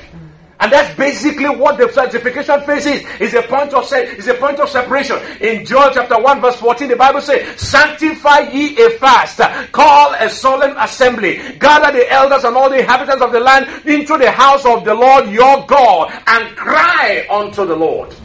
And 0.59 0.71
that's 0.71 0.95
basically 0.95 1.49
what 1.49 1.77
the 1.77 1.91
sanctification 1.91 2.61
phase 2.61 2.85
is. 2.85 3.05
Is 3.19 3.33
a 3.33 3.41
point 3.41 3.73
of 3.73 3.91
is 3.91 4.27
a 4.27 4.35
point 4.35 4.59
of 4.59 4.69
separation. 4.69 5.17
In 5.41 5.65
Joel 5.65 5.91
chapter 5.93 6.19
1, 6.19 6.41
verse 6.41 6.55
14, 6.55 6.87
the 6.87 6.95
Bible 6.95 7.21
says, 7.21 7.59
Sanctify 7.59 8.51
ye 8.51 8.77
a 8.77 8.91
fast, 8.91 9.39
call 9.73 10.13
a 10.13 10.29
solemn 10.29 10.75
assembly, 10.77 11.57
gather 11.59 11.91
the 11.91 12.09
elders 12.09 12.45
and 12.45 12.55
all 12.55 12.69
the 12.69 12.79
inhabitants 12.79 13.21
of 13.21 13.33
the 13.33 13.39
land 13.39 13.67
into 13.85 14.17
the 14.17 14.31
house 14.31 14.65
of 14.65 14.85
the 14.85 14.93
Lord 14.93 15.29
your 15.29 15.65
God, 15.67 16.11
and 16.25 16.55
cry 16.55 17.27
unto 17.29 17.65
the 17.65 17.75
Lord. 17.75 18.15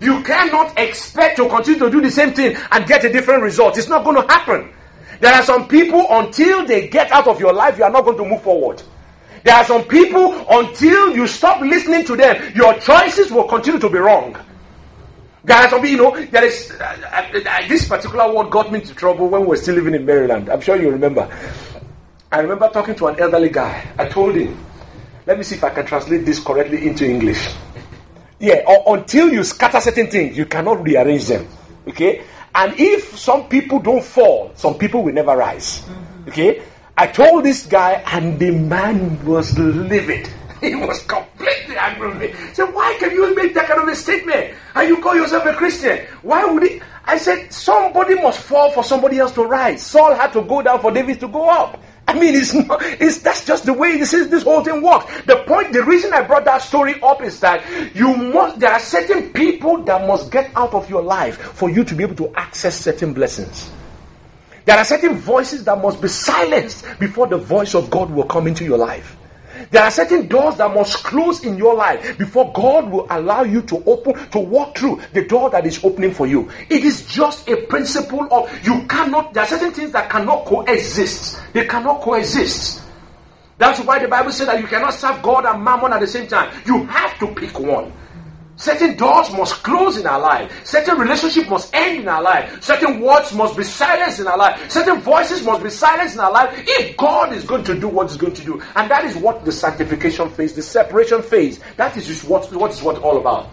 You 0.00 0.22
cannot 0.22 0.78
expect 0.78 1.38
to 1.38 1.48
continue 1.48 1.80
to 1.80 1.90
do 1.90 2.00
the 2.00 2.10
same 2.10 2.34
thing 2.34 2.56
and 2.70 2.86
get 2.86 3.04
a 3.04 3.10
different 3.10 3.42
result. 3.42 3.78
It's 3.78 3.88
not 3.88 4.04
going 4.04 4.16
to 4.16 4.32
happen. 4.32 4.72
There 5.20 5.32
are 5.32 5.42
some 5.42 5.68
people, 5.68 6.06
until 6.10 6.66
they 6.66 6.88
get 6.88 7.10
out 7.12 7.26
of 7.26 7.40
your 7.40 7.52
life, 7.52 7.78
you 7.78 7.84
are 7.84 7.90
not 7.90 8.04
going 8.04 8.18
to 8.18 8.24
move 8.24 8.42
forward. 8.42 8.82
There 9.44 9.54
are 9.54 9.64
some 9.64 9.84
people, 9.84 10.44
until 10.50 11.14
you 11.14 11.26
stop 11.26 11.60
listening 11.60 12.04
to 12.06 12.16
them, 12.16 12.52
your 12.54 12.74
choices 12.80 13.30
will 13.30 13.44
continue 13.44 13.80
to 13.80 13.88
be 13.88 13.98
wrong. 13.98 14.36
There 15.44 15.56
are 15.56 15.68
some 15.70 15.80
people, 15.80 15.90
you 15.90 15.96
know, 16.20 16.26
there 16.26 16.44
is 16.44 16.72
uh, 16.72 17.28
uh, 17.34 17.38
uh, 17.38 17.68
this 17.68 17.88
particular 17.88 18.34
word 18.34 18.50
got 18.50 18.72
me 18.72 18.80
into 18.80 18.92
trouble 18.96 19.28
when 19.28 19.42
we 19.42 19.46
were 19.46 19.56
still 19.56 19.76
living 19.76 19.94
in 19.94 20.04
Maryland. 20.04 20.48
I'm 20.48 20.60
sure 20.60 20.74
you 20.74 20.90
remember. 20.90 21.30
I 22.32 22.40
remember 22.40 22.68
talking 22.68 22.96
to 22.96 23.06
an 23.06 23.20
elderly 23.20 23.50
guy. 23.50 23.86
I 23.96 24.08
told 24.08 24.34
him, 24.34 24.58
let 25.24 25.38
me 25.38 25.44
see 25.44 25.54
if 25.54 25.62
I 25.62 25.70
can 25.70 25.86
translate 25.86 26.26
this 26.26 26.40
correctly 26.40 26.86
into 26.86 27.08
English. 27.08 27.48
Yeah, 28.38 28.60
or, 28.66 28.98
until 28.98 29.32
you 29.32 29.42
scatter 29.42 29.80
certain 29.80 30.10
things, 30.10 30.36
you 30.36 30.44
cannot 30.44 30.84
rearrange 30.84 31.26
them. 31.26 31.48
Okay? 31.88 32.22
And 32.56 32.72
if 32.80 33.18
some 33.18 33.48
people 33.48 33.78
don't 33.78 34.02
fall, 34.02 34.50
some 34.54 34.74
people 34.74 35.04
will 35.04 35.12
never 35.12 35.36
rise. 35.36 35.82
Mm-hmm. 35.82 36.28
Okay? 36.30 36.62
I 36.96 37.06
told 37.06 37.44
this 37.44 37.66
guy, 37.66 38.02
and 38.06 38.38
the 38.40 38.50
man 38.50 39.22
was 39.24 39.56
livid. 39.58 40.28
He 40.62 40.74
was 40.74 41.02
completely 41.02 41.76
angry 41.76 42.08
with 42.08 42.18
me. 42.18 42.26
He 42.28 42.54
said, 42.54 42.72
Why 42.72 42.96
can 42.98 43.10
you 43.12 43.34
make 43.36 43.52
that 43.52 43.68
kind 43.68 43.82
of 43.82 43.88
a 43.88 43.94
statement? 43.94 44.54
And 44.74 44.88
you 44.88 45.02
call 45.02 45.14
yourself 45.14 45.44
a 45.44 45.52
Christian? 45.52 46.06
Why 46.22 46.46
would 46.46 46.62
he? 46.62 46.80
I 47.04 47.18
said, 47.18 47.52
Somebody 47.52 48.14
must 48.14 48.40
fall 48.40 48.72
for 48.72 48.82
somebody 48.82 49.18
else 49.18 49.32
to 49.32 49.44
rise. 49.44 49.84
Saul 49.84 50.14
had 50.14 50.32
to 50.32 50.40
go 50.40 50.62
down 50.62 50.80
for 50.80 50.90
David 50.90 51.20
to 51.20 51.28
go 51.28 51.50
up. 51.50 51.78
I 52.16 52.18
mean, 52.18 52.34
it's 52.34 52.54
not, 52.54 52.80
it's, 52.82 53.18
that's 53.18 53.44
just 53.44 53.66
the 53.66 53.74
way 53.74 53.98
this 53.98 54.14
is, 54.14 54.30
this 54.30 54.42
whole 54.42 54.64
thing 54.64 54.80
works. 54.80 55.04
The 55.26 55.44
point, 55.46 55.74
the 55.74 55.84
reason 55.84 56.14
I 56.14 56.22
brought 56.22 56.46
that 56.46 56.62
story 56.62 56.98
up 57.02 57.22
is 57.22 57.40
that 57.40 57.62
you 57.94 58.16
must, 58.16 58.58
there 58.58 58.72
are 58.72 58.80
certain 58.80 59.34
people 59.34 59.82
that 59.82 60.06
must 60.06 60.30
get 60.30 60.50
out 60.56 60.72
of 60.72 60.88
your 60.88 61.02
life 61.02 61.36
for 61.36 61.68
you 61.68 61.84
to 61.84 61.94
be 61.94 62.04
able 62.04 62.14
to 62.16 62.32
access 62.34 62.74
certain 62.80 63.12
blessings. 63.12 63.70
There 64.64 64.78
are 64.78 64.84
certain 64.84 65.16
voices 65.16 65.64
that 65.64 65.80
must 65.80 66.00
be 66.00 66.08
silenced 66.08 66.86
before 66.98 67.26
the 67.26 67.36
voice 67.36 67.74
of 67.74 67.90
God 67.90 68.10
will 68.10 68.24
come 68.24 68.46
into 68.46 68.64
your 68.64 68.78
life. 68.78 69.16
There 69.70 69.82
are 69.82 69.90
certain 69.90 70.28
doors 70.28 70.56
that 70.56 70.72
must 70.72 71.04
close 71.04 71.44
in 71.44 71.56
your 71.56 71.74
life 71.74 72.18
before 72.18 72.52
God 72.52 72.90
will 72.90 73.06
allow 73.10 73.42
you 73.42 73.62
to 73.62 73.82
open, 73.84 74.14
to 74.30 74.38
walk 74.38 74.76
through 74.76 75.00
the 75.12 75.24
door 75.24 75.50
that 75.50 75.66
is 75.66 75.82
opening 75.84 76.12
for 76.12 76.26
you. 76.26 76.50
It 76.68 76.84
is 76.84 77.06
just 77.06 77.48
a 77.48 77.56
principle 77.66 78.26
of 78.32 78.50
you 78.64 78.86
cannot, 78.86 79.34
there 79.34 79.44
are 79.44 79.46
certain 79.46 79.72
things 79.72 79.92
that 79.92 80.10
cannot 80.10 80.44
coexist. 80.44 81.40
They 81.52 81.66
cannot 81.66 82.00
coexist. 82.00 82.82
That's 83.58 83.80
why 83.80 83.98
the 83.98 84.08
Bible 84.08 84.32
says 84.32 84.48
that 84.48 84.60
you 84.60 84.66
cannot 84.66 84.92
serve 84.92 85.22
God 85.22 85.46
and 85.46 85.64
mammon 85.64 85.92
at 85.92 86.00
the 86.00 86.06
same 86.06 86.26
time. 86.26 86.54
You 86.66 86.84
have 86.84 87.18
to 87.20 87.28
pick 87.28 87.58
one. 87.58 87.92
Certain 88.56 88.96
doors 88.96 89.30
must 89.32 89.62
close 89.62 89.98
in 89.98 90.06
our 90.06 90.18
life. 90.18 90.66
Certain 90.66 90.98
relationship 90.98 91.48
must 91.48 91.74
end 91.74 92.00
in 92.00 92.08
our 92.08 92.22
life. 92.22 92.62
Certain 92.62 93.00
words 93.00 93.32
must 93.32 93.56
be 93.56 93.62
silenced 93.62 94.20
in 94.20 94.26
our 94.26 94.38
life. 94.38 94.70
Certain 94.70 95.00
voices 95.00 95.44
must 95.44 95.62
be 95.62 95.70
silenced 95.70 96.14
in 96.14 96.20
our 96.20 96.32
life 96.32 96.52
if 96.66 96.96
God 96.96 97.34
is 97.34 97.44
going 97.44 97.64
to 97.64 97.78
do 97.78 97.88
what 97.88 98.08
He's 98.08 98.16
going 98.16 98.34
to 98.34 98.44
do. 98.44 98.62
And 98.74 98.90
that 98.90 99.04
is 99.04 99.16
what 99.16 99.44
the 99.44 99.52
sanctification 99.52 100.30
phase, 100.30 100.54
the 100.54 100.62
separation 100.62 101.22
phase, 101.22 101.60
that 101.76 101.96
is 101.96 102.06
just 102.06 102.24
what, 102.24 102.50
what 102.52 102.70
is 102.70 102.82
what 102.82 102.98
all 103.02 103.18
about. 103.18 103.50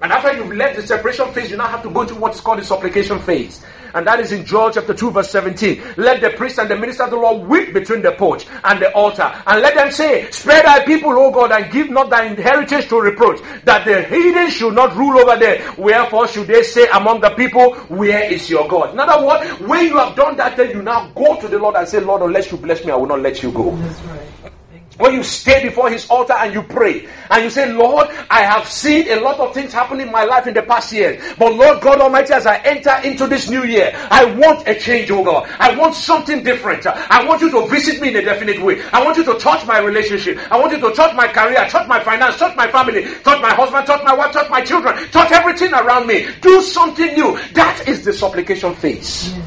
And 0.00 0.12
after 0.12 0.32
you've 0.32 0.54
left 0.54 0.76
the 0.76 0.86
separation 0.86 1.32
phase, 1.32 1.50
you 1.50 1.56
now 1.56 1.66
have 1.66 1.82
to 1.82 1.90
go 1.90 2.02
into 2.02 2.14
what 2.14 2.34
is 2.34 2.40
called 2.40 2.60
the 2.60 2.64
supplication 2.64 3.18
phase. 3.18 3.64
And 3.94 4.06
that 4.06 4.20
is 4.20 4.32
in 4.32 4.44
Joel 4.44 4.70
chapter 4.70 4.94
2, 4.94 5.10
verse 5.10 5.30
17. 5.30 5.82
Let 5.96 6.20
the 6.20 6.30
priest 6.30 6.58
and 6.58 6.70
the 6.70 6.76
minister 6.76 7.04
of 7.04 7.10
the 7.10 7.16
Lord 7.16 7.48
weep 7.48 7.72
between 7.72 8.02
the 8.02 8.12
porch 8.12 8.46
and 8.62 8.80
the 8.80 8.92
altar. 8.92 9.32
And 9.46 9.60
let 9.60 9.74
them 9.74 9.90
say, 9.90 10.30
Spare 10.30 10.62
thy 10.62 10.84
people, 10.84 11.10
O 11.18 11.32
God, 11.32 11.50
and 11.50 11.72
give 11.72 11.90
not 11.90 12.10
thy 12.10 12.26
inheritance 12.26 12.86
to 12.88 13.00
reproach, 13.00 13.40
that 13.64 13.84
the 13.84 14.04
heathen 14.04 14.50
should 14.50 14.74
not 14.74 14.94
rule 14.94 15.18
over 15.18 15.36
them. 15.36 15.74
Wherefore 15.78 16.28
should 16.28 16.46
they 16.46 16.62
say 16.62 16.86
among 16.92 17.20
the 17.20 17.30
people, 17.30 17.74
Where 17.88 18.30
is 18.30 18.48
your 18.48 18.68
God? 18.68 18.92
In 18.92 19.00
other 19.00 19.26
words, 19.26 19.50
when 19.60 19.86
you 19.86 19.96
have 19.96 20.14
done 20.14 20.36
that, 20.36 20.56
then 20.56 20.70
you 20.70 20.82
now 20.82 21.10
go 21.14 21.40
to 21.40 21.48
the 21.48 21.58
Lord 21.58 21.74
and 21.74 21.88
say, 21.88 22.00
Lord, 22.00 22.22
unless 22.22 22.52
you 22.52 22.58
bless 22.58 22.84
me, 22.84 22.92
I 22.92 22.96
will 22.96 23.06
not 23.06 23.20
let 23.20 23.42
you 23.42 23.50
go. 23.50 23.74
That's 23.74 24.00
right. 24.02 24.52
When 24.98 25.14
you 25.14 25.22
stay 25.22 25.62
before 25.62 25.90
his 25.90 26.08
altar 26.10 26.34
and 26.34 26.52
you 26.52 26.62
pray 26.62 27.08
and 27.30 27.44
you 27.44 27.50
say, 27.50 27.72
Lord, 27.72 28.08
I 28.28 28.42
have 28.42 28.68
seen 28.68 29.08
a 29.08 29.20
lot 29.20 29.38
of 29.38 29.54
things 29.54 29.72
happen 29.72 30.00
in 30.00 30.10
my 30.10 30.24
life 30.24 30.48
in 30.48 30.54
the 30.54 30.62
past 30.62 30.92
year. 30.92 31.20
But 31.38 31.54
Lord 31.54 31.80
God 31.80 32.00
Almighty, 32.00 32.32
as 32.32 32.46
I 32.46 32.58
enter 32.58 32.94
into 33.04 33.28
this 33.28 33.48
new 33.48 33.64
year, 33.64 33.92
I 34.10 34.24
want 34.24 34.66
a 34.66 34.74
change, 34.74 35.10
oh 35.12 35.22
God. 35.22 35.48
I 35.60 35.76
want 35.76 35.94
something 35.94 36.42
different. 36.42 36.84
I 36.86 37.24
want 37.24 37.40
you 37.42 37.50
to 37.52 37.66
visit 37.68 38.00
me 38.00 38.08
in 38.08 38.16
a 38.16 38.22
definite 38.22 38.60
way. 38.60 38.82
I 38.92 39.04
want 39.04 39.16
you 39.16 39.24
to 39.24 39.34
touch 39.38 39.64
my 39.66 39.78
relationship. 39.78 40.38
I 40.50 40.58
want 40.58 40.72
you 40.72 40.80
to 40.80 40.92
touch 40.92 41.14
my 41.14 41.28
career, 41.28 41.64
touch 41.68 41.86
my 41.86 42.02
finance, 42.02 42.36
touch 42.36 42.56
my 42.56 42.68
family, 42.68 43.04
touch 43.22 43.40
my 43.40 43.54
husband, 43.54 43.86
touch 43.86 44.02
my 44.02 44.14
wife, 44.14 44.32
touch 44.32 44.50
my 44.50 44.62
children, 44.62 44.96
touch 45.10 45.30
everything 45.30 45.72
around 45.74 46.08
me. 46.08 46.26
Do 46.40 46.60
something 46.60 47.14
new. 47.14 47.38
That 47.52 47.86
is 47.86 48.04
the 48.04 48.12
supplication 48.12 48.74
phase. 48.74 49.38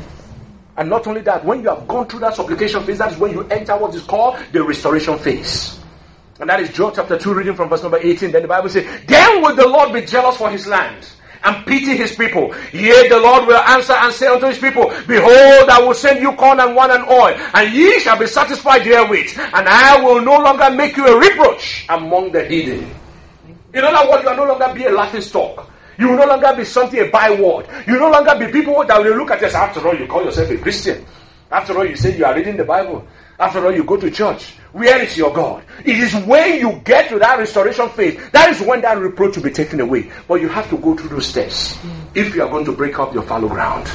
And 0.81 0.89
not 0.89 1.05
only 1.05 1.21
that, 1.21 1.45
when 1.45 1.61
you 1.61 1.69
have 1.69 1.87
gone 1.87 2.07
through 2.07 2.21
that 2.21 2.35
supplication 2.35 2.83
phase, 2.83 2.97
that 2.97 3.11
is 3.11 3.19
when 3.19 3.29
you 3.29 3.43
enter 3.49 3.77
what 3.77 3.93
is 3.93 4.01
called 4.01 4.39
the 4.51 4.63
restoration 4.63 5.15
phase. 5.19 5.79
And 6.39 6.49
that 6.49 6.59
is 6.59 6.73
Joel 6.73 6.89
chapter 6.89 7.19
2, 7.19 7.35
reading 7.35 7.53
from 7.53 7.69
verse 7.69 7.83
number 7.83 7.99
18. 7.99 8.31
Then 8.31 8.41
the 8.41 8.47
Bible 8.47 8.67
says, 8.67 8.87
Then 9.05 9.43
will 9.43 9.55
the 9.55 9.67
Lord 9.67 9.93
be 9.93 10.01
jealous 10.01 10.37
for 10.37 10.49
his 10.49 10.65
land 10.65 11.07
and 11.43 11.63
pity 11.67 11.95
his 11.95 12.15
people. 12.15 12.51
Yea, 12.73 13.09
the 13.09 13.19
Lord 13.19 13.45
will 13.45 13.57
answer 13.57 13.93
and 13.93 14.11
say 14.11 14.25
unto 14.25 14.47
his 14.47 14.57
people, 14.57 14.91
Behold, 15.05 15.69
I 15.69 15.83
will 15.85 15.93
send 15.93 16.19
you 16.19 16.31
corn 16.31 16.59
and 16.59 16.75
wine 16.75 16.89
and 16.89 17.07
oil, 17.07 17.37
and 17.53 17.71
ye 17.71 17.99
shall 17.99 18.17
be 18.17 18.25
satisfied 18.25 18.83
therewith, 18.83 19.37
and 19.37 19.69
I 19.69 20.03
will 20.03 20.19
no 20.19 20.39
longer 20.39 20.71
make 20.71 20.97
you 20.97 21.05
a 21.05 21.19
reproach 21.19 21.85
among 21.89 22.31
the 22.31 22.43
heathen. 22.45 22.89
In 23.75 23.83
other 23.83 24.09
words, 24.09 24.23
you 24.23 24.29
are 24.29 24.35
no 24.35 24.45
longer 24.45 24.73
be 24.73 24.85
a 24.85 24.91
laughing 24.91 25.21
stock. 25.21 25.69
You 25.97 26.09
will 26.09 26.17
no 26.17 26.25
longer 26.25 26.53
be 26.55 26.65
something, 26.65 26.99
a 26.99 27.09
byword. 27.09 27.67
You 27.87 27.93
will 27.93 28.01
no 28.01 28.11
longer 28.11 28.35
be 28.45 28.51
people 28.51 28.83
that 28.85 29.01
will 29.01 29.15
look 29.15 29.31
at 29.31 29.43
us. 29.43 29.53
After 29.53 29.87
all, 29.87 29.95
you 29.95 30.07
call 30.07 30.23
yourself 30.23 30.49
a 30.49 30.57
Christian. 30.57 31.05
After 31.51 31.77
all, 31.77 31.85
you 31.85 31.95
say 31.95 32.17
you 32.17 32.25
are 32.25 32.35
reading 32.35 32.57
the 32.57 32.63
Bible. 32.63 33.05
After 33.37 33.65
all, 33.65 33.73
you 33.73 33.83
go 33.83 33.97
to 33.97 34.09
church. 34.09 34.53
Where 34.71 35.01
is 35.01 35.17
your 35.17 35.33
God? 35.33 35.63
It 35.83 35.97
is 35.97 36.13
when 36.25 36.59
you 36.59 36.81
get 36.85 37.09
to 37.09 37.19
that 37.19 37.39
restoration 37.39 37.89
phase, 37.89 38.19
that 38.31 38.49
is 38.51 38.61
when 38.61 38.81
that 38.81 38.97
reproach 38.97 39.35
will 39.35 39.43
be 39.43 39.51
taken 39.51 39.79
away. 39.81 40.11
But 40.27 40.35
you 40.35 40.47
have 40.47 40.69
to 40.69 40.77
go 40.77 40.95
through 40.95 41.09
those 41.09 41.27
steps 41.27 41.77
if 42.15 42.33
you 42.35 42.43
are 42.43 42.49
going 42.49 42.65
to 42.65 42.71
break 42.71 42.97
up 42.99 43.13
your 43.13 43.23
fallow 43.23 43.49
ground. 43.49 43.89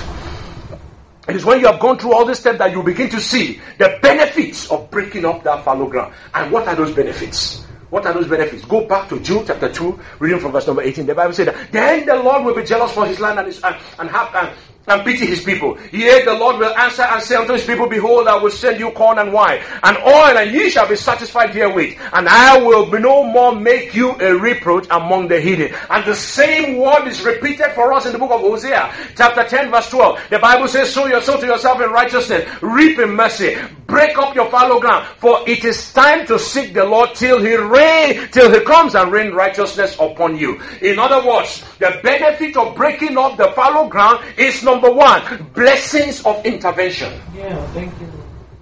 It 1.28 1.34
is 1.34 1.44
when 1.44 1.60
you 1.60 1.66
have 1.66 1.80
gone 1.80 1.98
through 1.98 2.12
all 2.12 2.24
these 2.24 2.38
steps 2.38 2.58
that 2.58 2.70
you 2.70 2.82
begin 2.82 3.08
to 3.10 3.20
see 3.20 3.60
the 3.78 3.98
benefits 4.00 4.70
of 4.70 4.90
breaking 4.90 5.24
up 5.24 5.42
that 5.42 5.64
fallow 5.64 5.88
ground. 5.88 6.14
And 6.34 6.52
what 6.52 6.68
are 6.68 6.74
those 6.76 6.94
benefits? 6.94 7.65
What 7.90 8.04
are 8.04 8.12
those 8.12 8.26
benefits? 8.26 8.64
Go 8.64 8.84
back 8.84 9.08
to 9.10 9.20
Joel 9.20 9.44
chapter 9.44 9.72
2, 9.72 10.00
reading 10.18 10.40
from 10.40 10.52
verse 10.52 10.66
number 10.66 10.82
18. 10.82 11.06
The 11.06 11.14
Bible 11.14 11.32
said 11.32 11.48
that 11.48 11.70
then 11.70 12.06
the 12.06 12.16
Lord 12.16 12.44
will 12.44 12.54
be 12.54 12.64
jealous 12.64 12.92
for 12.92 13.06
his 13.06 13.20
land 13.20 13.38
and, 13.38 13.46
his, 13.46 13.62
and, 13.62 13.76
and 13.98 14.10
have 14.10 14.34
and, 14.34 14.50
and 14.86 15.04
pity 15.04 15.26
his 15.26 15.42
people. 15.42 15.78
Yea, 15.92 16.24
the 16.24 16.34
Lord 16.34 16.58
will 16.58 16.74
answer 16.76 17.02
and 17.02 17.22
say 17.22 17.36
unto 17.36 17.52
his 17.52 17.64
people, 17.64 17.88
Behold, 17.88 18.28
I 18.28 18.36
will 18.36 18.50
send 18.50 18.78
you 18.78 18.90
corn 18.90 19.18
and 19.18 19.32
wine, 19.32 19.60
and 19.82 19.96
oil, 19.98 20.38
and 20.38 20.52
ye 20.52 20.70
shall 20.70 20.88
be 20.88 20.96
satisfied 20.96 21.50
herewith. 21.50 21.96
And 22.12 22.28
I 22.28 22.58
will 22.58 22.86
no 22.98 23.24
more 23.24 23.54
make 23.54 23.94
you 23.94 24.12
a 24.20 24.34
reproach 24.34 24.86
among 24.90 25.28
the 25.28 25.40
heathen. 25.40 25.74
And 25.90 26.04
the 26.04 26.14
same 26.14 26.78
word 26.78 27.06
is 27.06 27.22
repeated 27.22 27.72
for 27.72 27.92
us 27.92 28.06
in 28.06 28.12
the 28.12 28.18
book 28.18 28.30
of 28.30 28.40
Hosea, 28.40 28.92
chapter 29.16 29.44
10, 29.44 29.70
verse 29.70 29.90
12. 29.90 30.20
The 30.30 30.38
Bible 30.38 30.68
says, 30.68 30.92
Sow 30.92 31.06
yourself 31.06 31.40
to 31.40 31.46
yourself 31.46 31.80
in 31.80 31.90
righteousness, 31.90 32.48
reap 32.62 32.98
in 32.98 33.10
mercy, 33.10 33.56
break 33.86 34.16
up 34.18 34.34
your 34.34 34.50
fallow 34.50 34.80
ground, 34.80 35.06
for 35.18 35.40
it 35.48 35.64
is 35.64 35.92
time 35.92 36.26
to 36.26 36.38
seek 36.38 36.74
the 36.74 36.84
Lord 36.84 37.14
till 37.14 37.40
he 37.40 37.54
reign, 37.56 38.28
till 38.30 38.52
he 38.52 38.60
comes 38.60 38.94
and 38.94 39.12
rain 39.12 39.32
righteousness 39.32 39.96
upon 39.98 40.36
you. 40.36 40.60
In 40.80 40.98
other 40.98 41.26
words, 41.26 41.64
the 41.78 42.00
benefit 42.02 42.56
of 42.56 42.74
breaking 42.74 43.18
up 43.18 43.36
the 43.36 43.52
fallow 43.52 43.88
ground 43.88 44.24
is 44.36 44.62
number 44.62 44.90
one, 44.90 45.50
blessings 45.54 46.24
of 46.24 46.44
intervention. 46.46 47.12
Yeah, 47.34 47.64
thank 47.68 47.92
you. 48.00 48.10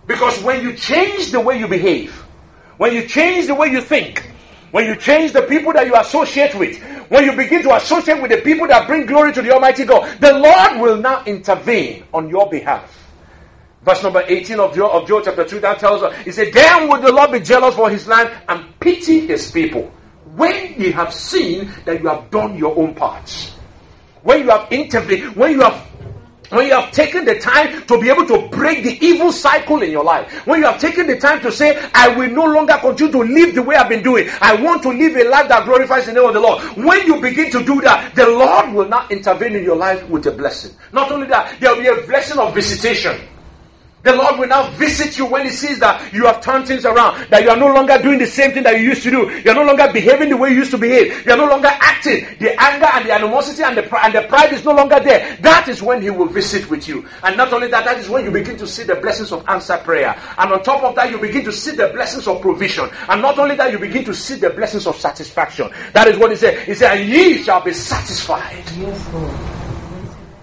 Because 0.07 0.43
when 0.43 0.63
you 0.63 0.75
change 0.75 1.31
the 1.31 1.41
way 1.41 1.59
you 1.59 1.69
behave, 1.69 2.13
when 2.77 2.93
you 2.93 3.07
change 3.07 3.47
the 3.47 3.55
way 3.55 3.69
you 3.69 3.81
think, 3.81 4.31
when 4.73 4.87
you 4.87 4.97
change 4.97 5.33
the 5.33 5.43
people 5.43 5.73
that 5.73 5.87
you 5.87 5.95
associate 5.95 6.55
with, 6.57 6.83
when 7.09 7.25
you 7.25 7.37
begin 7.37 7.63
to 7.63 7.75
associate 7.77 8.21
with 8.21 8.31
the 8.31 8.39
people 8.39 8.67
that 8.67 8.87
bring 8.87 9.07
glory 9.07 9.33
to 9.33 9.41
the 9.41 9.53
Almighty 9.53 9.85
God, 9.85 10.21
the 10.21 10.33
Lord 10.33 10.81
will 10.81 10.97
now 10.97 11.23
intervene 11.25 12.05
on 12.13 12.29
your 12.29 12.51
behalf. 12.51 13.01
Verse 13.83 14.03
number 14.03 14.25
18 14.27 14.59
of 14.59 14.75
Joel, 14.75 14.91
of 14.91 15.07
Joel 15.07 15.21
chapter 15.23 15.45
2, 15.45 15.61
that 15.61 15.79
tells 15.79 16.03
us, 16.03 16.17
He 16.25 16.33
said, 16.33 16.53
Then 16.53 16.89
would 16.89 17.03
the 17.03 17.13
Lord 17.13 17.31
be 17.33 17.41
jealous 17.41 17.75
for 17.75 17.91
his 17.91 18.07
land 18.07 18.31
and 18.49 18.79
pity 18.81 19.27
his 19.27 19.51
people 19.51 19.93
when 20.37 20.81
ye 20.81 20.91
have 20.91 21.13
seen 21.13 21.71
that 21.85 22.01
you 22.03 22.09
have 22.09 22.31
done 22.31 22.57
your 22.57 22.77
own 22.77 22.95
parts. 22.95 23.53
When 24.23 24.41
you 24.41 24.51
have 24.51 24.71
intervened, 24.73 25.37
when 25.37 25.53
you 25.53 25.61
have 25.63 25.91
when 26.51 26.67
you 26.67 26.75
have 26.75 26.93
taken 26.93 27.25
the 27.25 27.39
time 27.39 27.85
to 27.87 28.01
be 28.01 28.09
able 28.11 28.27
to 28.27 28.49
break 28.49 28.85
the 28.85 29.05
evil 29.05 29.33
cycle 29.33 29.83
in 29.83 29.91
your 29.91 30.05
life, 30.05 30.47
when 30.47 30.61
you 30.61 30.67
have 30.67 30.81
taken 30.81 31.07
the 31.07 31.19
time 31.19 31.41
to 31.41 31.51
say, 31.51 31.83
I 31.95 32.09
will 32.17 32.31
no 32.31 32.45
longer 32.45 32.75
continue 32.81 33.13
to 33.13 33.19
live 33.23 33.55
the 33.55 33.63
way 33.63 33.75
I've 33.75 33.89
been 33.89 34.05
doing, 34.05 34.29
I 34.41 34.55
want 34.55 34.83
to 34.83 34.91
live 34.91 35.17
a 35.17 35.29
life 35.29 35.49
that 35.49 35.65
glorifies 35.65 36.07
the 36.07 36.13
name 36.13 36.25
of 36.25 36.35
the 36.35 36.41
Lord. 36.41 36.63
When 36.77 37.07
you 37.07 37.21
begin 37.21 37.51
to 37.51 37.65
do 37.65 37.81
that, 37.81 38.15
the 38.15 38.29
Lord 38.29 38.73
will 38.73 38.89
not 38.89 39.11
intervene 39.11 39.57
in 39.57 39.65
your 39.65 39.77
life 39.77 40.09
with 40.09 40.27
a 40.27 40.31
blessing. 40.31 40.73
Not 40.93 41.11
only 41.11 41.27
that, 41.29 41.59
there 41.61 41.75
will 41.75 41.83
be 41.83 41.89
a 41.89 42.07
blessing 42.07 42.39
of 42.39 42.55
visitation. 42.55 43.21
The 44.05 44.15
Lord 44.15 44.39
will 44.39 44.49
now 44.49 44.69
visit 44.73 45.17
you 45.17 45.25
when 45.25 45.47
He 45.47 45.51
sees 45.51 45.79
that 45.79 46.13
you 46.13 46.27
have 46.27 46.43
turned 46.43 46.69
things 46.69 46.85
around, 46.85 47.27
that 47.31 47.43
you 47.43 47.49
are 47.49 47.57
no 47.57 47.73
longer 47.73 47.97
doing 47.97 48.19
the 48.19 48.27
same 48.27 48.53
thing 48.53 48.63
that 48.65 48.79
you 48.79 48.85
used 48.85 49.03
to 49.05 49.11
do. 49.11 49.31
You 49.31 49.51
are 49.51 49.55
no 49.55 49.65
longer 49.65 49.91
behaving 49.91 50.29
the 50.29 50.37
way 50.37 50.51
you 50.51 50.57
used 50.57 50.73
to 50.73 50.79
behave. 50.79 51.25
You 51.25 51.33
are 51.33 51.39
no 51.39 51.47
longer 51.47 51.71
acting. 51.71 52.27
The 52.39 52.53
anger 52.61 52.85
and 52.85 53.07
the 53.07 53.13
animosity 53.13 53.63
and 53.63 53.79
the, 53.79 54.05
and 54.05 54.15
the 54.15 54.29
pride 54.29 54.53
is 54.53 54.63
no 54.63 54.73
longer 54.73 55.01
there. 55.01 55.39
That 55.41 55.69
is 55.69 55.83
when 55.83 56.03
He 56.03 56.11
will 56.11 56.27
visit 56.27 56.69
with 56.69 56.87
you. 56.87 57.07
And 57.23 57.39
not 57.39 57.51
only 57.55 57.69
that, 57.69 57.87
that 57.87 57.97
is 57.97 58.11
when 58.11 58.27
you 58.27 58.31
begin 58.31 58.59
to 58.59 58.67
see 58.67 58.83
the 58.83 58.97
blessings 58.97 59.33
of 59.33 59.43
answer 59.49 59.79
prayer. 59.79 60.15
And 60.37 60.53
on 60.53 60.63
top 60.63 60.83
of 60.83 60.95
that, 60.97 61.11
you 61.11 61.19
begin 61.19 61.43
to 61.47 61.53
see 61.53 61.71
the 61.71 61.89
blessings 61.89 62.29
of 62.29 62.43
provision. 62.43 62.91
And 63.09 63.23
not 63.23 63.39
only 63.39 63.57
that, 63.57 63.73
you 63.73 63.79
begin 63.79 64.05
to 64.05 64.13
see 64.13 64.35
the 64.35 64.51
blessings 64.51 64.87
of 64.87 64.97
satisfaction. 64.97 65.71
That 65.95 66.09
is 66.09 66.19
what 66.19 66.31
He 66.31 66.37
said. 66.37 66.59
He 66.67 66.75
said, 66.75 66.99
and 66.99 67.09
ye 67.09 67.43
shall 67.43 67.63
be 67.63 67.73
satisfied. 67.73 68.65
Yes. 68.77 69.09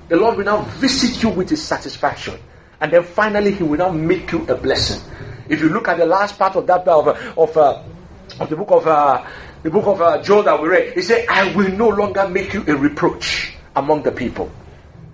The 0.10 0.17
Lord 0.17 0.38
will 0.38 0.45
now 0.45 0.62
visit 0.80 1.21
you 1.21 1.30
with 1.30 1.52
His 1.52 1.62
satisfaction 1.62 2.39
and 2.82 2.91
then 2.91 3.04
finally 3.04 3.52
he 3.52 3.63
will 3.63 3.78
now 3.78 3.91
make 3.91 4.32
you 4.32 4.46
a 4.48 4.56
blessing. 4.56 5.00
If 5.48 5.62
you 5.62 5.70
look 5.70 5.88
at 5.88 5.98
the 5.98 6.06
last 6.06 6.38
part 6.38 6.56
of 6.56 6.67
that 6.67 6.88
of 6.88 7.08
of, 7.08 7.58
uh, 7.58 7.82
of 8.39 8.50
the 8.50 8.56
book 8.56 8.72
of 8.72 8.88
uh, 8.88 9.26
the 9.63 9.70
book 9.70 9.86
of 9.86 10.02
uh, 10.02 10.22
Joel 10.22 10.44
that 10.44 10.62
we 10.62 10.67
read, 10.67 10.94
he 10.94 11.02
said, 11.02 11.26
"I 11.30 11.54
will 11.56 11.70
no 11.70 11.89
longer 11.89 12.28
make 12.28 12.54
you 12.54 12.63
a 12.67 12.76
reproach 12.76 13.54
among 13.76 14.04
the 14.04 14.12
people." 14.12 14.52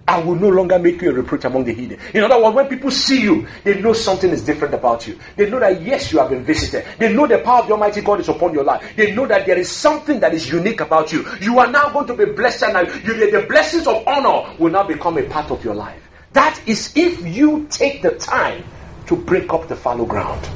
I 0.10 0.19
will 0.19 0.36
no 0.36 0.47
longer 0.47 0.80
make 0.80 1.01
you 1.01 1.10
a 1.10 1.13
reproach 1.13 1.43
among 1.43 1.65
the 1.65 1.73
heathen. 1.73 1.99
In 2.13 2.23
other 2.23 2.41
words, 2.41 2.56
when 2.56 2.67
people 2.69 2.89
see 2.91 3.19
you, 3.23 3.45
they 3.65 3.82
know 3.82 3.91
something 3.91 4.30
is 4.32 4.41
different 4.41 4.73
about 4.73 5.06
you. 5.06 5.19
They 5.36 5.49
know 5.49 5.60
that 5.60 5.82
yes, 5.82 6.13
you 6.13 6.19
have 6.19 6.30
been 6.30 6.45
visited. 6.45 6.86
They 6.97 7.13
know 7.13 7.27
the 7.27 7.39
power 7.39 7.60
of 7.60 7.67
the 7.67 7.73
Almighty 7.73 7.99
God 7.99 8.21
is 8.21 8.30
upon 8.30 8.53
your 8.53 8.63
life. 8.63 8.95
They 8.95 9.12
know 9.12 9.27
that 9.27 9.45
there 9.45 9.58
is 9.58 9.69
something 9.69 10.21
that 10.21 10.34
is 10.34 10.49
unique 10.49 10.80
about 10.80 11.12
you. 11.12 11.27
You 11.41 11.60
are 11.60 11.69
now 11.69 11.89
going 11.89 12.08
to 12.08 12.13
be 12.13 12.23
blessed, 12.23 12.63
and 12.63 12.88
you, 13.06 13.30
the 13.30 13.45
blessings 13.49 13.86
of 13.86 14.08
honor 14.08 14.56
will 14.58 14.71
now 14.71 14.84
become 14.84 15.17
a 15.17 15.23
part 15.23 15.51
of 15.51 15.62
your 15.65 15.75
life. 15.75 16.07
That 16.38 16.62
is 16.67 16.93
if 16.95 17.26
you 17.26 17.65
take 17.67 18.04
the 18.04 18.12
time 18.12 18.63
to 19.08 19.15
break 19.15 19.52
up 19.52 19.67
the 19.67 19.76
fallow 19.76 20.06
ground. 20.06 20.47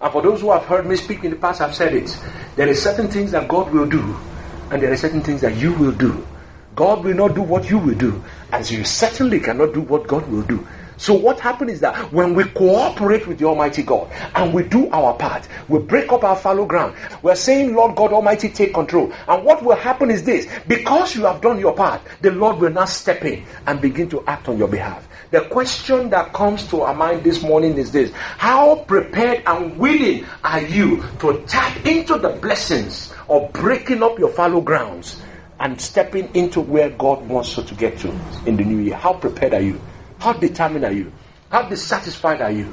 And 0.00 0.10
for 0.10 0.22
those 0.22 0.40
who 0.40 0.50
have 0.52 0.64
heard 0.64 0.86
me 0.86 0.96
speak 0.96 1.22
in 1.22 1.32
the 1.32 1.36
past, 1.36 1.60
I've 1.60 1.74
said 1.74 1.92
it. 1.92 2.18
There 2.56 2.66
are 2.66 2.72
certain 2.74 3.08
things 3.08 3.32
that 3.32 3.46
God 3.46 3.70
will 3.70 3.84
do, 3.84 4.18
and 4.70 4.82
there 4.82 4.90
are 4.90 4.96
certain 4.96 5.20
things 5.20 5.42
that 5.42 5.54
you 5.56 5.74
will 5.74 5.92
do. 5.92 6.26
God 6.74 7.04
will 7.04 7.12
not 7.12 7.34
do 7.34 7.42
what 7.42 7.68
you 7.68 7.76
will 7.76 7.94
do, 7.94 8.24
as 8.50 8.72
you 8.72 8.84
certainly 8.84 9.38
cannot 9.38 9.74
do 9.74 9.82
what 9.82 10.06
God 10.06 10.26
will 10.28 10.44
do. 10.44 10.66
So 10.98 11.12
what 11.12 11.40
happens 11.40 11.72
is 11.72 11.80
that 11.80 12.12
when 12.12 12.34
we 12.34 12.44
cooperate 12.44 13.26
with 13.26 13.38
the 13.38 13.44
Almighty 13.44 13.82
God 13.82 14.10
and 14.34 14.54
we 14.54 14.62
do 14.62 14.88
our 14.90 15.14
part, 15.14 15.46
we 15.68 15.78
break 15.78 16.10
up 16.10 16.24
our 16.24 16.36
fallow 16.36 16.64
ground. 16.64 16.94
We're 17.22 17.34
saying, 17.34 17.74
Lord 17.74 17.96
God 17.96 18.12
Almighty, 18.12 18.48
take 18.48 18.72
control. 18.72 19.12
And 19.28 19.44
what 19.44 19.62
will 19.62 19.76
happen 19.76 20.10
is 20.10 20.24
this: 20.24 20.48
because 20.66 21.14
you 21.14 21.24
have 21.24 21.40
done 21.42 21.58
your 21.58 21.74
part, 21.74 22.00
the 22.22 22.30
Lord 22.30 22.58
will 22.58 22.70
now 22.70 22.86
step 22.86 23.24
in 23.24 23.44
and 23.66 23.80
begin 23.80 24.08
to 24.10 24.24
act 24.26 24.48
on 24.48 24.56
your 24.56 24.68
behalf. 24.68 25.06
The 25.32 25.42
question 25.42 26.08
that 26.10 26.32
comes 26.32 26.66
to 26.68 26.82
our 26.82 26.94
mind 26.94 27.24
this 27.24 27.42
morning 27.42 27.76
is 27.76 27.92
this: 27.92 28.10
How 28.38 28.76
prepared 28.76 29.42
and 29.46 29.76
willing 29.76 30.24
are 30.44 30.62
you 30.62 31.04
to 31.18 31.44
tap 31.46 31.84
into 31.84 32.16
the 32.18 32.30
blessings 32.30 33.12
of 33.28 33.52
breaking 33.52 34.02
up 34.02 34.18
your 34.18 34.30
fallow 34.30 34.60
grounds 34.62 35.20
and 35.60 35.80
stepping 35.80 36.34
into 36.34 36.60
where 36.60 36.90
God 36.90 37.26
wants 37.28 37.56
you 37.56 37.64
to 37.64 37.74
get 37.74 37.98
to 37.98 38.08
in 38.46 38.56
the 38.56 38.64
new 38.64 38.78
year? 38.78 38.96
How 38.96 39.12
prepared 39.12 39.52
are 39.52 39.60
you? 39.60 39.80
How 40.18 40.32
determined 40.32 40.84
are 40.84 40.92
you? 40.92 41.12
How 41.50 41.68
dissatisfied 41.68 42.40
are 42.40 42.50
you? 42.50 42.72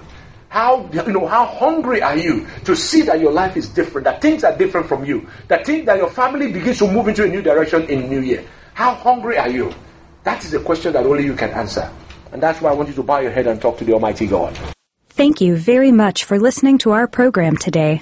How 0.50 0.88
you 0.94 1.12
know 1.12 1.26
how 1.26 1.46
hungry 1.46 2.02
are 2.02 2.16
you 2.16 2.46
to 2.66 2.76
see 2.76 3.02
that 3.04 3.20
your 3.20 3.32
life 3.32 3.58
is 3.58 3.70
different, 3.70 4.06
that 4.06 4.22
things 4.22 4.44
are 4.44 4.56
different 4.56 4.88
from 4.88 5.04
you, 5.04 5.28
that 5.48 5.66
things 5.66 5.86
that 5.88 5.98
your 5.98 6.10
family 6.10 6.52
begins 6.52 6.78
to 6.80 6.92
move 6.92 7.08
into 7.08 7.24
a 7.24 7.28
new 7.28 7.42
direction 7.42 7.84
in 7.90 8.08
New 8.10 8.22
Year? 8.22 8.46
How 8.74 8.94
hungry 8.94 9.38
are 9.38 9.50
you? 9.50 9.74
That 10.24 10.44
is 10.46 10.54
a 10.54 10.60
question 10.60 10.94
that 10.94 11.06
only 11.06 11.26
you 11.26 11.36
can 11.36 11.50
answer. 11.52 11.92
And 12.32 12.42
that's 12.42 12.62
why 12.62 12.70
I 12.72 12.74
want 12.74 12.90
you 12.90 12.96
to 12.96 13.04
bow 13.04 13.20
your 13.20 13.32
head 13.32 13.48
and 13.48 13.60
talk 13.62 13.78
to 13.80 13.84
the 13.84 13.94
Almighty 13.94 14.28
God. 14.28 14.58
Thank 15.10 15.42
you 15.42 15.56
very 15.56 15.92
much 15.92 16.24
for 16.24 16.40
listening 16.40 16.78
to 16.80 16.92
our 16.92 17.08
program 17.08 17.58
today. 17.58 18.02